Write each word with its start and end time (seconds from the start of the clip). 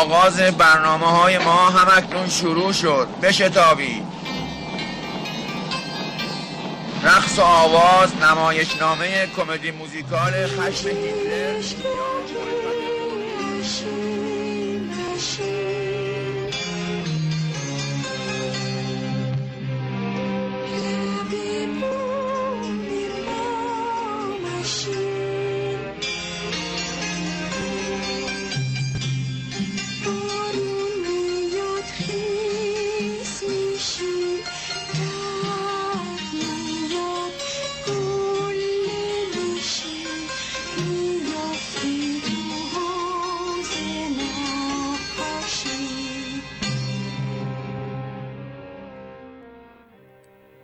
آغاز 0.00 0.36
برنامه 0.40 1.06
های 1.06 1.38
ما 1.38 1.70
همکنون 1.70 2.28
شروع 2.28 2.72
شد. 2.72 3.08
بشتابید 3.22 4.02
رقص 7.02 7.38
و 7.38 7.42
آواز 7.42 8.16
نمایشنامه 8.16 9.26
کمدی 9.36 9.70
موزیکال 9.70 10.46
خشم 10.46 10.88
هیتلر. 10.88 11.60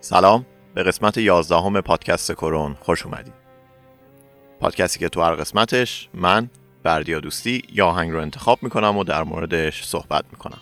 سلام. 0.09 0.45
به 0.73 0.83
قسمت 0.83 1.17
یازدهم 1.17 1.81
پادکست 1.81 2.31
کرون 2.31 2.77
خوش 2.79 3.05
اومدید. 3.05 3.33
پادکستی 4.59 4.99
که 4.99 5.09
تو 5.09 5.21
هر 5.21 5.35
قسمتش 5.35 6.09
من 6.13 6.49
بردیا 6.83 7.19
دوستی 7.19 7.61
یا 7.73 7.87
آهنگ 7.87 8.11
رو 8.11 8.21
انتخاب 8.21 8.59
می‌کنم 8.61 8.97
و 8.97 9.03
در 9.03 9.23
موردش 9.23 9.83
صحبت 9.83 10.25
می‌کنم. 10.31 10.57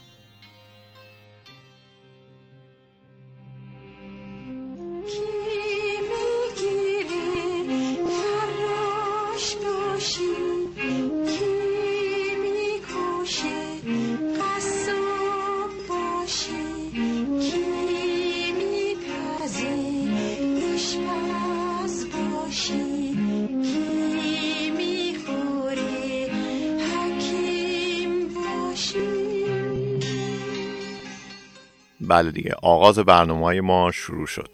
بله 32.07 32.31
دیگه 32.31 32.53
آغاز 32.61 32.99
برنامه 32.99 33.45
های 33.45 33.61
ما 33.61 33.91
شروع 33.91 34.27
شد. 34.27 34.49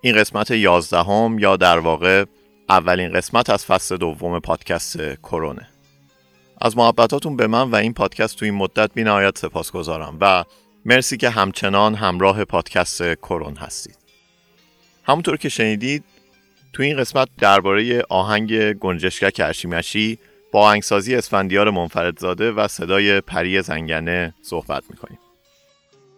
این 0.00 0.16
قسمت 0.16 0.50
یازدهم 0.50 1.38
یا 1.38 1.56
در 1.56 1.78
واقع 1.78 2.24
اولین 2.68 3.12
قسمت 3.12 3.50
از 3.50 3.64
فصل 3.64 3.96
دوم 3.96 4.40
پادکست 4.40 4.96
کرونه 5.16 5.68
از 6.60 6.76
محبتاتون 6.76 7.36
به 7.36 7.46
من 7.46 7.70
و 7.70 7.76
این 7.76 7.94
پادکست 7.94 8.36
تو 8.36 8.44
این 8.44 8.54
مدت 8.54 8.90
بی 8.94 9.04
نهایت 9.04 9.38
سپاس 9.38 9.72
گذارم 9.72 10.18
و 10.20 10.44
مرسی 10.84 11.16
که 11.16 11.30
همچنان 11.30 11.94
همراه 11.94 12.44
پادکست 12.44 13.02
کرون 13.02 13.56
هستید. 13.56 13.96
همونطور 15.04 15.36
که 15.36 15.48
شنیدید 15.48 16.04
تو 16.72 16.82
این 16.82 16.96
قسمت 16.96 17.28
درباره 17.38 18.02
آهنگ 18.08 18.72
گنجشکک 18.72 19.40
ارشیمشی 19.44 20.18
با 20.52 20.60
آهنگسازی 20.60 21.14
اسفندیار 21.14 21.70
منفردزاده 21.70 22.52
و 22.52 22.68
صدای 22.68 23.20
پری 23.20 23.62
زنگنه 23.62 24.34
صحبت 24.42 24.82
می‌کنیم. 24.90 25.18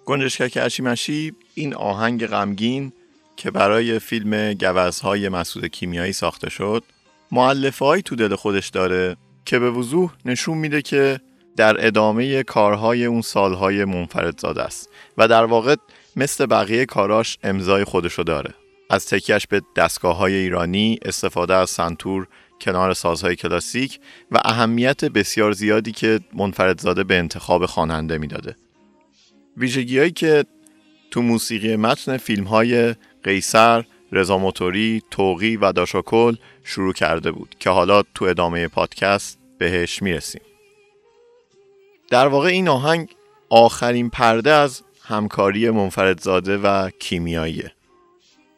گنجشکک 0.04 0.56
ارشیمشی 0.56 1.32
این 1.54 1.74
آهنگ 1.74 2.26
غمگین 2.26 2.92
که 3.36 3.50
برای 3.50 3.98
فیلم 3.98 4.54
گوزهای 4.54 5.28
مسعود 5.28 5.66
کیمیایی 5.66 6.12
ساخته 6.12 6.50
شد 6.50 6.84
معلفه 7.32 8.00
تو 8.02 8.16
دل 8.16 8.34
خودش 8.34 8.68
داره 8.68 9.16
که 9.44 9.58
به 9.58 9.70
وضوح 9.70 10.10
نشون 10.24 10.58
میده 10.58 10.82
که 10.82 11.20
در 11.56 11.86
ادامه 11.86 12.42
کارهای 12.42 13.04
اون 13.04 13.20
سالهای 13.20 13.84
منفرد 13.84 14.40
زاده 14.40 14.62
است 14.62 14.88
و 15.18 15.28
در 15.28 15.44
واقع 15.44 15.76
مثل 16.16 16.46
بقیه 16.46 16.86
کاراش 16.86 17.38
امضای 17.42 17.84
خودشو 17.84 18.22
داره. 18.22 18.54
از 18.90 19.06
تکیش 19.06 19.46
به 19.46 19.62
دستگاه 19.76 20.16
های 20.16 20.34
ایرانی 20.34 20.98
استفاده 21.02 21.54
از 21.54 21.70
سنتور 21.70 22.26
کنار 22.60 22.94
سازهای 22.94 23.36
کلاسیک 23.36 24.00
و 24.30 24.38
اهمیت 24.44 25.04
بسیار 25.04 25.52
زیادی 25.52 25.92
که 25.92 26.20
منفردزاده 26.34 27.04
به 27.04 27.18
انتخاب 27.18 27.66
خواننده 27.66 28.18
می‌داده. 28.18 28.56
ویژگی 29.60 30.10
که 30.10 30.44
تو 31.10 31.22
موسیقی 31.22 31.76
متن 31.76 32.16
فیلم 32.16 32.44
های 32.44 32.94
قیصر، 33.22 33.84
رضا 34.12 34.38
موتوری، 34.38 35.02
توقی 35.10 35.56
و 35.56 35.72
داشاکل 35.72 36.36
شروع 36.64 36.92
کرده 36.92 37.32
بود 37.32 37.56
که 37.58 37.70
حالا 37.70 38.02
تو 38.14 38.24
ادامه 38.24 38.68
پادکست 38.68 39.38
بهش 39.58 40.02
می‌رسیم. 40.02 40.42
در 42.10 42.26
واقع 42.26 42.48
این 42.48 42.68
آهنگ 42.68 43.08
آخرین 43.48 44.10
پرده 44.10 44.50
از 44.50 44.82
همکاری 45.02 45.70
منفردزاده 45.70 46.56
و 46.58 46.90
کیمیاییه. 46.98 47.72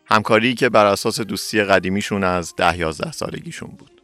همکاری 0.05 0.55
که 0.55 0.69
بر 0.69 0.87
اساس 0.87 1.21
دوستی 1.21 1.63
قدیمیشون 1.63 2.25
از 2.25 2.55
ده 2.57 2.79
یازده 2.79 3.13
سالگیشون 3.13 3.71
بود. 3.71 4.03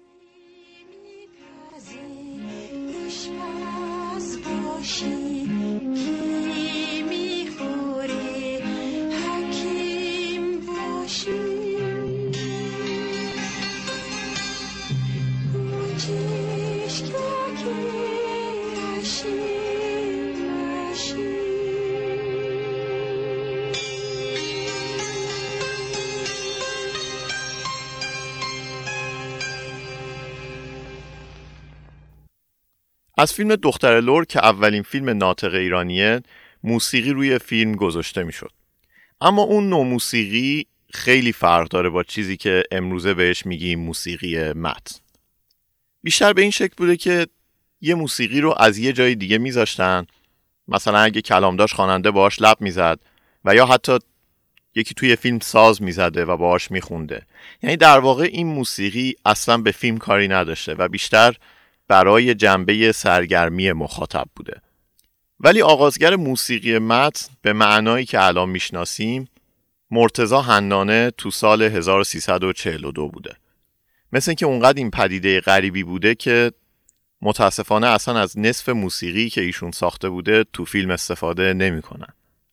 از 11.08 11.14
فیلم 33.32 33.56
دختر 33.56 34.00
لور 34.00 34.24
که 34.24 34.38
اولین 34.38 34.82
فیلم 34.82 35.08
ناطق 35.08 35.54
ایرانیه 35.54 36.20
موسیقی 36.64 37.10
روی 37.10 37.38
فیلم 37.38 37.72
گذاشته 37.72 38.22
می‌شد. 38.22 38.50
اما 39.20 39.42
اون 39.42 39.68
نوع 39.68 39.84
موسیقی 39.84 40.66
خیلی 40.94 41.32
فرق 41.32 41.68
داره 41.68 41.88
با 41.88 42.02
چیزی 42.02 42.36
که 42.36 42.62
امروزه 42.70 43.14
بهش 43.14 43.46
میگیم 43.46 43.80
موسیقی 43.80 44.52
متن. 44.52 44.96
بیشتر 46.02 46.32
به 46.32 46.42
این 46.42 46.50
شکل 46.50 46.74
بوده 46.76 46.96
که 46.96 47.26
یه 47.80 47.94
موسیقی 47.94 48.40
رو 48.40 48.54
از 48.58 48.78
یه 48.78 48.92
جای 48.92 49.14
دیگه 49.14 49.38
میذاشتن. 49.38 50.06
مثلا 50.68 50.98
اگه 50.98 51.20
کلامداش 51.20 51.74
خواننده 51.74 52.10
باهاش 52.10 52.42
لب 52.42 52.56
می‌زد 52.60 52.98
و 53.44 53.54
یا 53.54 53.66
حتی 53.66 53.98
یکی 54.74 54.94
توی 54.94 55.16
فیلم 55.16 55.38
ساز 55.38 55.82
می‌زده 55.82 56.24
و 56.24 56.36
باهاش 56.36 56.70
میخونده. 56.70 57.26
یعنی 57.62 57.76
در 57.76 57.98
واقع 57.98 58.24
این 58.32 58.46
موسیقی 58.46 59.14
اصلا 59.24 59.58
به 59.58 59.72
فیلم 59.72 59.98
کاری 59.98 60.28
نداشته 60.28 60.74
و 60.74 60.88
بیشتر 60.88 61.36
برای 61.88 62.34
جنبه 62.34 62.92
سرگرمی 62.92 63.72
مخاطب 63.72 64.26
بوده. 64.36 64.60
ولی 65.40 65.62
آغازگر 65.62 66.16
موسیقی 66.16 66.78
متن 66.78 67.28
به 67.42 67.52
معنایی 67.52 68.04
که 68.04 68.22
الان 68.24 68.48
می‌شناسیم 68.48 69.28
مرتزا 69.90 70.40
هنانه 70.40 71.10
تو 71.10 71.30
سال 71.30 71.62
1342 71.62 73.08
بوده 73.08 73.36
مثل 74.12 74.30
اینکه 74.30 74.46
اونقدر 74.46 74.78
این 74.78 74.90
پدیده 74.90 75.40
غریبی 75.40 75.82
بوده 75.82 76.14
که 76.14 76.52
متاسفانه 77.22 77.86
اصلا 77.86 78.20
از 78.20 78.38
نصف 78.38 78.68
موسیقی 78.68 79.28
که 79.28 79.40
ایشون 79.40 79.70
ساخته 79.70 80.08
بوده 80.08 80.44
تو 80.52 80.64
فیلم 80.64 80.90
استفاده 80.90 81.52
نمی‌کنن. 81.52 82.08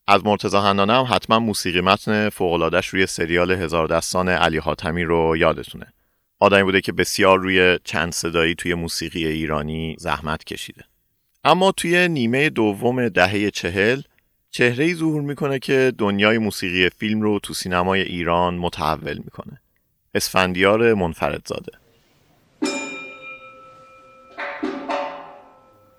از 0.08 0.26
مرتزا 0.26 0.62
هنانه 0.62 0.94
هم 0.94 1.16
حتما 1.16 1.40
موسیقی 1.40 1.82
متن 1.82 2.30
فوقلادش 2.30 2.88
روی 2.88 3.06
سریال 3.06 3.52
هزار 3.52 3.88
دستان 3.88 4.30
علی 4.30 4.58
حاتمی 4.58 5.04
رو 5.04 5.38
یادتونه. 5.38 5.94
آدمی 6.40 6.64
بوده 6.64 6.81
که 6.81 6.92
بسیار 6.92 7.40
روی 7.40 7.80
چند 7.84 8.14
صدایی 8.14 8.56
توی 8.56 8.74
موسیقی 8.74 9.28
ایرانی 9.28 9.96
زحمت 10.00 10.44
کشیده. 10.44 10.84
اما 11.44 11.72
توی 11.72 12.08
نیمه 12.08 12.50
دوم 12.50 13.10
دهه 13.10 13.52
چهل 13.52 14.02
چهره 14.56 14.94
ظهور 14.94 15.22
می‌کنه 15.22 15.60
که 15.60 15.94
دنیای 15.98 16.38
موسیقی 16.38 16.90
فیلم 16.90 17.22
رو 17.22 17.40
تو 17.40 17.54
سینمای 17.54 18.02
ایران 18.02 18.56
متحول 18.56 19.18
می‌کنه. 19.18 19.62
اسفندیار 20.13 20.94
منفردزاده. 20.94 21.72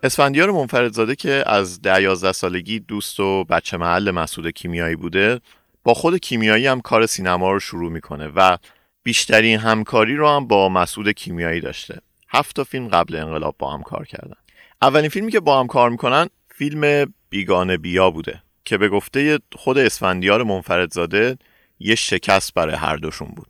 اسفندیار 0.03 0.50
منفردزاده 0.50 1.17
که 1.17 1.44
از 1.47 1.82
ده 1.82 2.03
یازده 2.03 2.32
سالگی 2.32 2.81
دوست 2.81 3.20
و 3.20 3.44
بچه 3.44 3.76
محل 3.76 4.11
مسعود 4.11 4.50
کیمیایی 4.50 4.97
بوده 4.97 5.41
با 5.85 5.94
خود 5.94 6.17
کیمیایی 6.17 6.67
هم 6.67 6.81
کار 6.81 7.06
سینما 7.06 7.53
رو 7.53 7.61
شروع 7.61 7.93
می‌کنه 7.93 8.29
و 8.29 8.56
بیشترین 9.03 9.58
همکاری 9.58 10.17
رو 10.17 10.29
هم 10.29 10.47
با 10.47 10.69
مسعود 10.69 11.08
کیمیایی 11.08 11.61
داشته 11.61 12.00
هفت 12.29 12.56
تا 12.56 12.64
فیلم 12.64 12.88
قبل 12.88 13.17
انقلاب 13.17 13.55
با 13.58 13.73
هم 13.73 13.82
کار 13.82 14.05
کردن 14.05 14.37
اولین 14.82 15.08
فیلمی 15.08 15.32
که 15.32 15.41
با 15.41 15.61
هم 15.61 15.67
کار 15.67 15.91
می‌کنن 15.91 16.29
فیلم 16.49 17.12
بیگانه 17.31 17.76
بیا 17.76 18.11
بوده 18.11 18.45
که 18.67 18.79
به 18.79 18.89
گفته 18.89 19.39
خود 19.53 19.79
اسفندیار 19.79 20.43
منفردزاده 20.43 21.39
یه 21.79 21.95
شکست 21.95 22.55
برای 22.55 22.75
هر 22.75 22.97
دوشون 22.97 23.29
بود. 23.29 23.47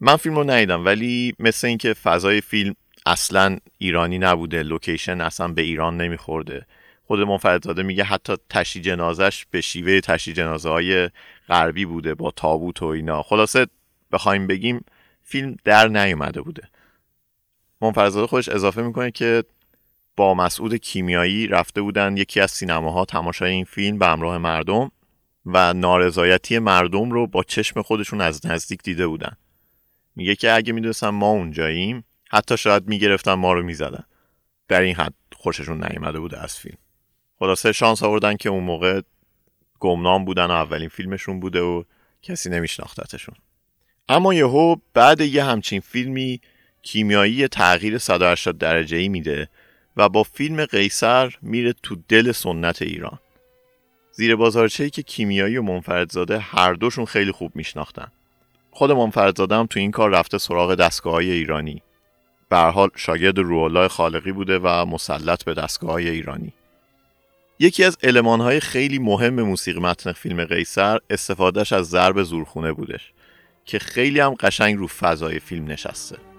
من 0.00 0.16
فیلم 0.16 0.36
رو 0.36 0.50
ندیدم 0.50 0.84
ولی 0.84 1.34
مثل 1.38 1.66
اینکه 1.66 1.94
فضای 1.94 2.40
فیلم 2.40 2.74
اصلا 3.06 3.58
ایرانی 3.78 4.18
نبوده 4.18 4.62
لوکیشن 4.62 5.20
اصلا 5.20 5.48
به 5.48 5.62
ایران 5.62 5.96
نمیخورده 5.96 6.66
خود 7.04 7.20
منفردزاده 7.20 7.82
میگه 7.82 8.04
حتی 8.04 8.36
تشی 8.50 8.80
جنازش 8.80 9.46
به 9.50 9.60
شیوه 9.60 10.00
تشی 10.00 10.32
جنازه 10.32 10.68
های 10.68 11.10
غربی 11.48 11.84
بوده 11.84 12.14
با 12.14 12.30
تابوت 12.30 12.82
و 12.82 12.86
اینا. 12.86 13.22
خلاصه 13.22 13.66
بخوایم 14.12 14.46
بگیم 14.46 14.84
فیلم 15.22 15.56
در 15.64 15.88
نیومده 15.88 16.42
بوده. 16.42 16.68
منفردزاده 17.80 18.26
خودش 18.26 18.48
اضافه 18.48 18.82
می‌کنه 18.82 19.10
که 19.10 19.44
با 20.16 20.34
مسعود 20.34 20.74
کیمیایی 20.74 21.46
رفته 21.46 21.82
بودن 21.82 22.16
یکی 22.16 22.40
از 22.40 22.50
سینماها 22.50 23.04
تماشای 23.04 23.50
این 23.50 23.64
فیلم 23.64 23.98
به 23.98 24.06
همراه 24.06 24.38
مردم 24.38 24.90
و 25.46 25.72
نارضایتی 25.72 26.58
مردم 26.58 27.10
رو 27.10 27.26
با 27.26 27.42
چشم 27.42 27.82
خودشون 27.82 28.20
از 28.20 28.46
نزدیک 28.46 28.82
دیده 28.82 29.06
بودن. 29.06 29.36
میگه 30.16 30.34
که 30.34 30.52
اگه 30.52 30.72
می‌دونستم 30.72 31.08
ما 31.08 31.30
اونجاییم 31.30 32.04
حتی 32.30 32.56
شاید 32.56 32.88
می‌گرفتن 32.88 33.32
ما 33.32 33.52
رو 33.52 33.62
می‌زدن. 33.62 34.04
در 34.68 34.80
این 34.80 34.94
حد 34.94 35.14
خوششون 35.36 35.84
نیامده 35.84 36.20
بوده 36.20 36.42
از 36.42 36.56
فیلم. 36.56 36.78
خلاصه 37.38 37.72
شانس 37.72 38.02
آوردن 38.02 38.36
که 38.36 38.48
اون 38.48 38.64
موقع 38.64 39.00
گمنام 39.80 40.24
بودن 40.24 40.46
و 40.46 40.50
اولین 40.50 40.88
فیلمشون 40.88 41.40
بوده 41.40 41.60
و 41.60 41.82
کسی 42.22 42.50
نمیشناختتشون. 42.50 43.34
اما 44.08 44.34
یهو 44.34 44.76
بعد 44.94 45.20
یه 45.20 45.44
همچین 45.44 45.80
فیلمی 45.80 46.40
کیمیایی 46.82 47.48
تغییر 47.48 47.98
180 47.98 48.58
درجه 48.58 48.96
ای 48.96 49.08
میده 49.08 49.48
و 49.96 50.08
با 50.08 50.22
فیلم 50.22 50.64
قیصر 50.64 51.36
میره 51.42 51.74
تو 51.82 51.96
دل 52.08 52.32
سنت 52.32 52.82
ایران. 52.82 53.18
زیر 54.12 54.36
بازارچه‌ای 54.36 54.90
که 54.90 55.02
کیمیایی 55.02 55.56
و 55.56 55.62
منفردزاده 55.62 56.38
هر 56.38 56.72
دوشون 56.74 57.04
خیلی 57.04 57.32
خوب 57.32 57.56
میشناختن. 57.56 58.08
خود 58.70 58.90
منفردزاده 58.90 59.54
هم 59.54 59.66
تو 59.66 59.80
این 59.80 59.90
کار 59.90 60.10
رفته 60.10 60.38
سراغ 60.38 60.74
دستگاه 60.74 61.12
های 61.12 61.30
ایرانی. 61.30 61.82
به 62.48 62.56
حال 62.56 62.90
شاگرد 62.96 63.38
روحالله 63.38 63.88
خالقی 63.88 64.32
بوده 64.32 64.58
و 64.58 64.86
مسلط 64.86 65.44
به 65.44 65.54
دستگاه 65.54 65.90
های 65.90 66.08
ایرانی. 66.08 66.52
یکی 67.58 67.84
از 67.84 67.96
های 68.24 68.60
خیلی 68.60 68.98
مهم 68.98 69.40
موسیقی 69.40 69.80
متن 69.80 70.12
فیلم 70.12 70.44
قیصر 70.44 70.98
استفادهش 71.10 71.72
از 71.72 71.88
ضرب 71.88 72.22
زورخونه 72.22 72.72
بودش 72.72 73.12
که 73.64 73.78
خیلی 73.78 74.20
هم 74.20 74.34
قشنگ 74.34 74.78
رو 74.78 74.86
فضای 74.86 75.38
فیلم 75.40 75.70
نشسته. 75.70 76.31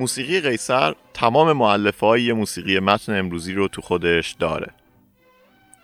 موسیقی 0.00 0.40
قیصر 0.40 0.94
تمام 1.14 1.52
معلفه 1.52 2.06
های 2.06 2.32
موسیقی 2.32 2.78
متن 2.78 3.18
امروزی 3.18 3.52
رو 3.52 3.68
تو 3.68 3.82
خودش 3.82 4.32
داره. 4.32 4.72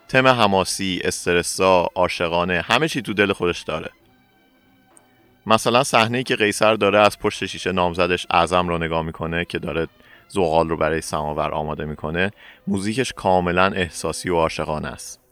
تم 0.09 0.27
حماسی، 0.27 1.01
استرسا، 1.05 1.89
عاشقانه 1.95 2.65
همه 2.67 2.89
چی 2.89 3.03
تو 3.03 3.15
دل 3.15 3.33
خودش 3.33 3.63
داره. 3.63 3.91
مثلا 5.47 5.85
صحنه 5.85 6.23
که 6.23 6.37
قیصر 6.37 6.75
داره 6.75 6.99
از 6.99 7.19
پشت 7.19 7.47
شیشه 7.47 7.73
نامزدش 7.73 8.27
اعظم 8.31 8.69
رو 8.69 8.79
نگاه 8.79 9.03
می‌کنه 9.03 9.45
که 9.45 9.59
داره 9.59 9.89
زغال 10.29 10.69
رو 10.69 10.77
برای 10.77 11.01
سماور 11.01 11.51
آماده 11.51 11.85
می‌کنه 11.85 12.31
موزیکش 12.67 13.13
کاملا 13.13 13.67
احساسی 13.67 14.31
و 14.31 14.37
عاشقانه 14.37 14.89
است. 14.89 15.25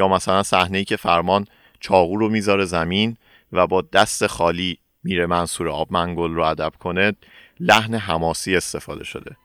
یا 0.00 0.08
مثلا 0.08 0.42
صحنه 0.42 0.78
ای 0.78 0.84
که 0.84 0.96
فرمان 0.96 1.46
چاقو 1.80 2.16
رو 2.16 2.28
می‌ذاره 2.28 2.64
زمین 2.64 3.16
و 3.52 3.66
با 3.66 3.82
دست 3.82 4.26
خالی 4.26 4.78
میره 5.04 5.26
منصور 5.26 5.68
آب 5.68 5.92
منگل 5.92 6.34
رو 6.34 6.42
ادب 6.42 6.72
کنه 6.78 7.12
لحن 7.60 7.94
حماسی 7.94 8.56
استفاده 8.56 9.04
شده. 9.04 9.36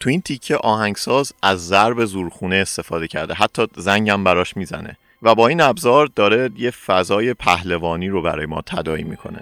تو 0.00 0.10
این 0.10 0.20
تیکه 0.20 0.56
آهنگساز 0.56 1.32
از 1.42 1.66
ضرب 1.66 2.04
زورخونه 2.04 2.56
استفاده 2.56 3.08
کرده. 3.08 3.34
حتی 3.34 3.66
زنگم 3.76 4.24
براش 4.24 4.56
می‌زنه. 4.56 4.96
و 5.22 5.34
با 5.34 5.48
این 5.48 5.60
ابزار 5.60 6.06
داره 6.06 6.50
یه 6.56 6.70
فضای 6.70 7.34
پهلوانی 7.34 8.08
رو 8.08 8.22
برای 8.22 8.46
ما 8.46 8.62
تدایی 8.66 9.04
می‌کنه. 9.04 9.40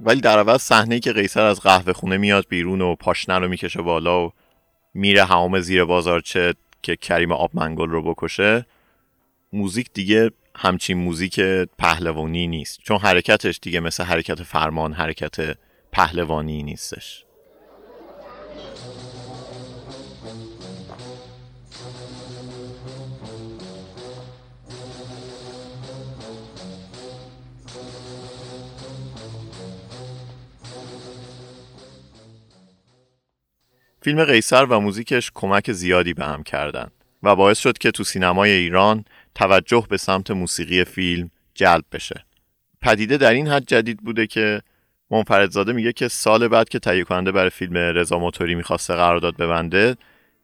ولی 0.00 0.20
در 0.20 0.38
عوض 0.38 0.60
صحنه 0.60 1.00
که 1.00 1.12
قیصر 1.12 1.44
از 1.44 1.60
قهوه 1.60 1.92
خونه 1.92 2.16
میاد 2.16 2.46
بیرون 2.48 2.80
و 2.80 2.94
پاشنه 2.94 3.38
رو 3.38 3.48
می‌کشه 3.48 3.82
بالا 3.82 4.26
و 4.26 4.32
میره 4.94 5.24
همام 5.24 5.60
زیر 5.60 5.84
بازارچه 5.84 6.54
که 6.82 6.96
کریم 6.96 7.32
آب 7.32 7.50
منگل 7.54 7.88
رو 7.88 8.14
بکشه 8.14 8.66
موزیک 9.52 9.90
دیگه 9.94 10.30
همچین 10.56 10.98
موزیک 10.98 11.40
پهلوانی 11.78 12.46
نیست. 12.46 12.80
چون 12.82 12.98
حرکتش 12.98 13.58
دیگه 13.62 13.80
مثل 13.80 14.04
حرکت 14.04 14.42
فرمان 14.42 14.92
حرکت 14.92 15.56
پهلوانی 15.92 16.62
نیستش. 16.62 17.24
فیلم 34.02 34.24
قیصر 34.24 34.64
و 34.64 34.80
موزیکش 34.80 35.30
کمک 35.34 35.72
زیادی 35.72 36.14
به 36.14 36.24
هم 36.24 36.42
کردند 36.42 36.92
و 37.22 37.36
باعث 37.36 37.58
شد 37.58 37.78
که 37.78 37.90
تو 37.90 38.04
سینمای 38.04 38.50
ایران 38.50 39.04
توجه 39.34 39.86
به 39.90 39.96
سمت 39.96 40.30
موسیقی 40.30 40.84
فیلم 40.84 41.30
جلب 41.54 41.84
بشه. 41.92 42.24
پدیده 42.80 43.16
در 43.16 43.32
این 43.32 43.48
حد 43.48 43.64
جدید 43.66 43.98
بوده 43.98 44.26
که 44.26 44.62
منفردزاده 45.10 45.72
میگه 45.72 45.92
که 45.92 46.08
سال 46.08 46.48
بعد 46.48 46.68
که 46.68 46.78
تهیه 46.78 47.04
کننده 47.04 47.32
برای 47.32 47.50
فیلم 47.50 47.76
رضا 47.76 48.18
موتوری 48.18 48.54
می‌خواسته 48.54 48.94
قرارداد 48.94 49.36
ببنده 49.36 49.96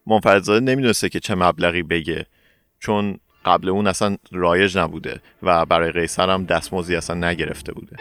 منفردزاده 0.06 0.60
نمی‌دونسته 0.60 1.08
که 1.08 1.20
چه 1.20 1.34
مبلغی 1.34 1.82
بگه 1.82 2.26
چون 2.80 3.18
قبل 3.44 3.68
اون 3.68 3.86
اصلا 3.86 4.16
رایج 4.32 4.78
نبوده 4.78 5.20
و 5.42 5.66
برای 5.66 5.92
قیصر 5.92 6.30
هم 6.30 6.44
دستمزدی 6.44 6.96
اصلا 6.96 7.28
نگرفته 7.28 7.72
بوده 7.72 7.96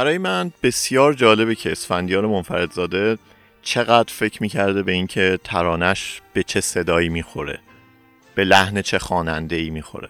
برای 0.00 0.18
من 0.18 0.52
بسیار 0.62 1.12
جالبه 1.14 1.54
که 1.54 1.72
اسفندیار 1.72 2.26
منفردزاده 2.26 3.18
چقدر 3.62 4.12
فکر 4.12 4.42
می‌کرده 4.42 4.82
به 4.82 4.92
اینکه 4.92 5.38
ترانش 5.44 6.20
به 6.32 6.42
چه 6.42 6.60
صدایی 6.60 7.08
می‌خوره 7.08 7.58
به 8.34 8.44
لحن 8.44 8.82
چه 8.82 8.98
خواننده 8.98 9.56
ای 9.56 9.70
می‌خوره. 9.70 10.08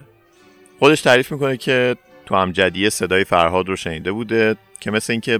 خودش 0.79 1.01
تعریف 1.01 1.31
می‌کنه 1.31 1.57
که 1.57 1.95
تو 2.25 2.35
همجدیه 2.35 2.89
صدای 2.89 3.23
فرهاد 3.23 3.69
رو 3.69 3.75
شنیده 3.75 4.11
بوده 4.11 4.55
که 4.79 4.91
مثل 4.91 5.13
اینکه 5.13 5.39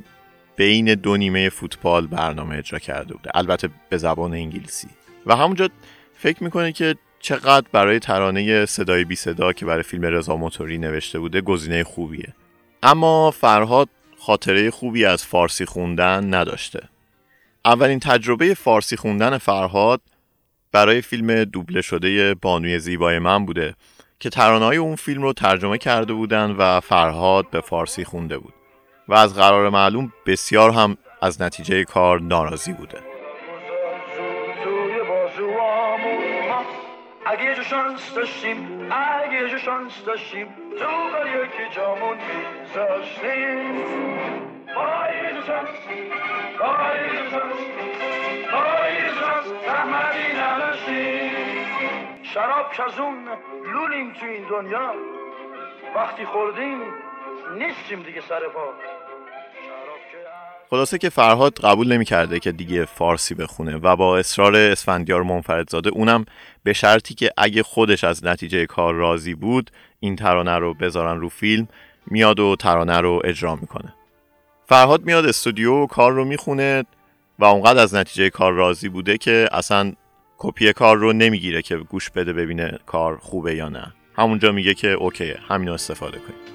بین 0.55 0.96
دو 0.96 1.17
نیمه 1.17 1.50
فوتبال 1.50 2.08
برنامه 2.08 2.58
اجرا 2.58 2.79
کرده 2.79 3.13
بوده 3.13 3.31
البته 3.34 3.70
به 3.89 3.98
زبان 3.98 4.34
انگلیسی. 4.34 4.88
و 5.25 5.36
همونجا 5.36 5.70
فکر 6.17 6.43
می‌کنه 6.43 6.72
که 6.72 6.96
چقدر 7.20 7.67
برای 7.72 8.00
ترانه 8.00 8.65
صدای 8.65 9.03
بی 9.03 9.15
صدا 9.15 9.53
که 9.53 9.65
برای 9.65 9.84
فیلم 9.84 10.05
رضا 10.05 10.36
موتوری 10.36 10.77
نوشته 10.77 11.20
بوده 11.20 11.41
گزینه 11.41 11.84
خوبیه. 11.84 12.34
اما 12.84 13.31
فرهاد 13.31 13.89
خاطره 14.25 14.71
خوبی 14.71 15.05
از 15.05 15.25
فارسی 15.25 15.65
خوندن 15.65 16.33
نداشته. 16.33 16.89
اولین 17.65 17.99
تجربه 17.99 18.53
فارسی 18.53 18.95
خوندن 18.95 19.37
فرهاد 19.37 20.01
برای 20.71 21.01
فیلم 21.01 21.43
دوبله 21.43 21.81
شده 21.81 22.33
بانوی 22.33 22.79
زیبای 22.79 23.19
من 23.19 23.45
بوده 23.45 23.75
که 24.19 24.29
ترانه‌های 24.29 24.77
اون 24.77 24.95
فیلم 24.95 25.21
رو 25.21 25.33
ترجمه 25.33 25.77
کرده 25.77 26.13
بودن 26.13 26.51
و 26.51 26.79
فرهاد 26.79 27.49
به 27.49 27.61
فارسی 27.61 28.03
خونده 28.03 28.37
بود 28.37 28.53
و 29.07 29.13
از 29.13 29.35
قرار 29.35 29.69
معلوم 29.69 30.13
بسیار 30.25 30.71
هم 30.71 30.97
از 31.21 31.41
نتیجه 31.41 31.83
کار 31.83 32.21
ناراضی 32.21 32.73
بوده. 32.73 33.11
اگه 37.25 37.43
یه 37.43 37.63
شانس 37.63 38.13
داشتیم 38.13 38.89
اگه 38.91 39.49
یه 39.49 39.57
شانس 39.57 40.03
داشتیم 40.05 40.47
تو 40.79 40.85
بر 41.13 41.27
یکی 41.27 41.75
جامون 41.75 42.17
میذاشتیم. 42.61 43.75
پاییز 44.75 45.45
شانس 45.45 45.69
پاییز 46.59 47.31
شانس 47.31 47.55
پاییز 48.51 49.13
شانس 49.19 49.45
زحمتی 49.65 50.33
نداشتیم. 50.33 51.31
شراب 52.23 52.73
کزون 52.73 53.27
لولیم 53.73 54.13
تو 54.13 54.25
این 54.25 54.43
دنیا 54.49 54.93
وقتی 55.95 56.25
خوردیم 56.25 56.81
نیستیم 57.57 58.03
دیگه 58.03 58.21
سر 58.21 58.39
پا. 58.47 58.73
خلاصه 60.73 60.97
که 60.97 61.09
فرهاد 61.09 61.59
قبول 61.59 61.93
نمی‌کرده 61.93 62.39
که 62.39 62.51
دیگه 62.51 62.85
فارسی 62.85 63.35
بخونه 63.35 63.77
و 63.77 63.95
با 63.95 64.17
اصرار 64.17 64.55
اسفندیار 64.55 65.23
منفردزاده 65.23 65.89
اونم 65.89 66.25
به 66.63 66.73
شرطی 66.73 67.13
که 67.13 67.31
اگه 67.37 67.63
خودش 67.63 68.03
از 68.03 68.25
نتیجه 68.25 68.65
کار 68.65 68.93
راضی 68.93 69.35
بود 69.35 69.71
این 69.99 70.15
ترانه 70.15 70.57
رو 70.57 70.73
بذارن 70.73 71.19
رو 71.19 71.29
فیلم 71.29 71.67
میاد 72.07 72.39
و 72.39 72.55
ترانه 72.55 72.97
رو 72.97 73.21
اجرا 73.23 73.55
می‌کنه. 73.55 73.93
فرهاد 74.65 75.05
میاد 75.05 75.25
استودیو 75.25 75.73
و 75.73 75.87
کار 75.87 76.11
رو 76.11 76.25
می‌خونه 76.25 76.83
و 77.39 77.45
اونقدر 77.45 77.83
از 77.83 77.95
نتیجه 77.95 78.29
کار 78.29 78.53
راضی 78.53 78.89
بوده 78.89 79.17
که 79.17 79.49
اصلا 79.51 79.93
کپی 80.37 80.73
کار 80.73 80.97
رو 80.97 81.13
نمی‌گیره 81.13 81.61
که 81.61 81.77
گوش 81.77 82.09
بده 82.09 82.33
ببینه 82.33 82.79
کار 82.85 83.17
خوبه 83.17 83.55
یا 83.55 83.69
نه. 83.69 83.93
همونجا 84.17 84.51
میگه 84.51 84.73
که 84.73 84.87
اوکیه 84.87 85.39
همین 85.47 85.67
رو 85.67 85.73
استفاده 85.73 86.17
کنیم. 86.17 86.50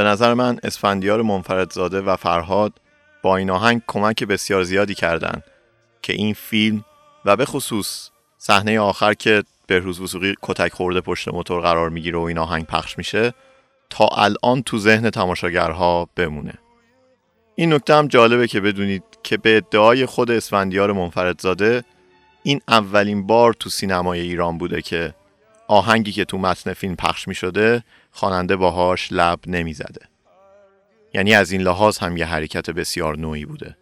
به 0.00 0.06
نظر 0.06 0.34
من 0.34 0.58
اسفندیار 0.62 1.22
منفردزاده 1.22 2.00
و 2.00 2.16
فرهاد 2.16 2.72
با 3.22 3.36
این 3.36 3.50
آهنگ 3.50 3.82
کمک 3.86 4.24
بسیار 4.24 4.62
زیادی 4.62 4.94
کردند 4.94 5.44
که 6.02 6.12
این 6.12 6.34
فیلم 6.34 6.84
و 7.24 7.36
به 7.36 7.44
خصوص 7.44 8.10
صحنه 8.38 8.80
آخر 8.80 9.14
که 9.14 9.42
بهروز 9.66 10.00
وسوقی 10.00 10.34
کتک 10.42 10.72
خورده 10.72 11.00
پشت 11.00 11.28
موتور 11.28 11.60
قرار 11.60 11.90
می‌گیره 11.90 12.18
و 12.18 12.22
این 12.22 12.38
آهنگ 12.38 12.66
پخش 12.66 12.98
میشه 12.98 13.34
تا 13.90 14.06
الان 14.06 14.62
تو 14.62 14.78
ذهن 14.78 15.10
تماشاگرها 15.10 16.08
بمونه. 16.16 16.54
این 17.54 17.72
نکته 17.72 17.94
هم 17.94 18.08
جالبه 18.08 18.48
که 18.48 18.60
بدونید 18.60 19.04
که 19.22 19.36
به 19.36 19.56
ادعای 19.56 20.06
خود 20.06 20.30
اسفندیار 20.30 20.92
منفردزاده 20.92 21.84
این 22.42 22.60
اولین 22.68 23.26
بار 23.26 23.52
تو 23.52 23.70
سینمای 23.70 24.20
ایران 24.20 24.58
بوده 24.58 24.82
که 24.82 25.14
آهنگی 25.68 26.12
که 26.12 26.24
تو 26.24 26.38
متن 26.38 26.72
فیلم 26.72 26.96
پخش 26.96 27.28
می 27.28 27.34
شده 27.34 27.82
خواننده 28.10 28.56
باهاش 28.56 29.08
لب 29.12 29.40
نمی‌زده. 29.46 30.08
یعنی 31.14 31.34
از 31.34 31.52
این 31.52 31.60
لحاظ 31.60 31.98
هم 31.98 32.16
یه 32.16 32.26
حرکت 32.26 32.70
بسیار 32.70 33.18
نوعی 33.18 33.44
بوده. 33.44 33.76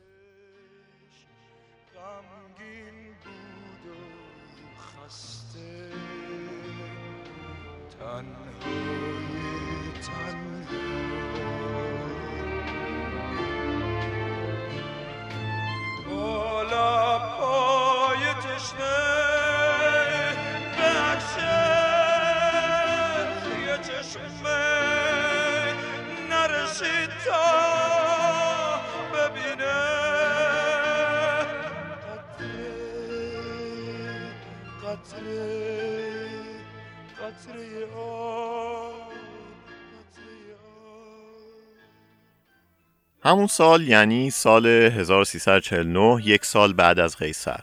همون 43.24 43.46
سال 43.46 43.88
یعنی 43.88 44.30
سال 44.30 44.66
1349 44.66 46.18
یک 46.24 46.44
سال 46.44 46.72
بعد 46.72 46.98
از 46.98 47.16
قیصر. 47.16 47.60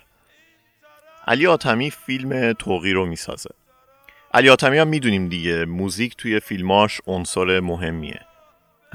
علی 1.28 1.48
آتمی 1.48 1.92
فیلم 1.92 2.54
توقی 2.54 2.94
رو 2.94 3.06
می‌سازه. 3.06 3.50
علی 4.34 4.50
آتمی 4.50 4.78
هم 4.78 4.88
می‌دونیم 4.88 5.30
دیگه 5.30 5.66
موزیک 5.66 6.16
توی 6.16 6.40
فیلماش 6.40 7.02
عنصر 7.08 7.60
مهمیه. 7.60 8.22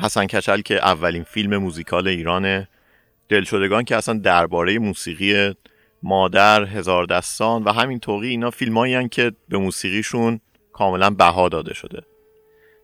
حسن 0.01 0.27
کچل 0.27 0.61
که 0.61 0.75
اولین 0.75 1.25
فیلم 1.25 1.57
موزیکال 1.57 2.09
ایرانه. 2.09 2.69
دلشدگان 3.29 3.85
که 3.85 3.97
اصلا 3.97 4.19
درباره 4.19 4.79
موسیقی 4.79 5.55
مادر 6.03 6.65
هزار 6.65 7.05
دستان 7.05 7.65
و 7.65 7.73
همین 7.73 7.99
توقی 7.99 8.29
اینا 8.29 8.51
فیلمایی 8.51 9.09
که 9.09 9.33
به 9.49 9.59
موسیقیشون 9.59 10.41
کاملا 10.81 11.11
بها 11.11 11.49
داده 11.49 11.75
شده. 11.75 12.03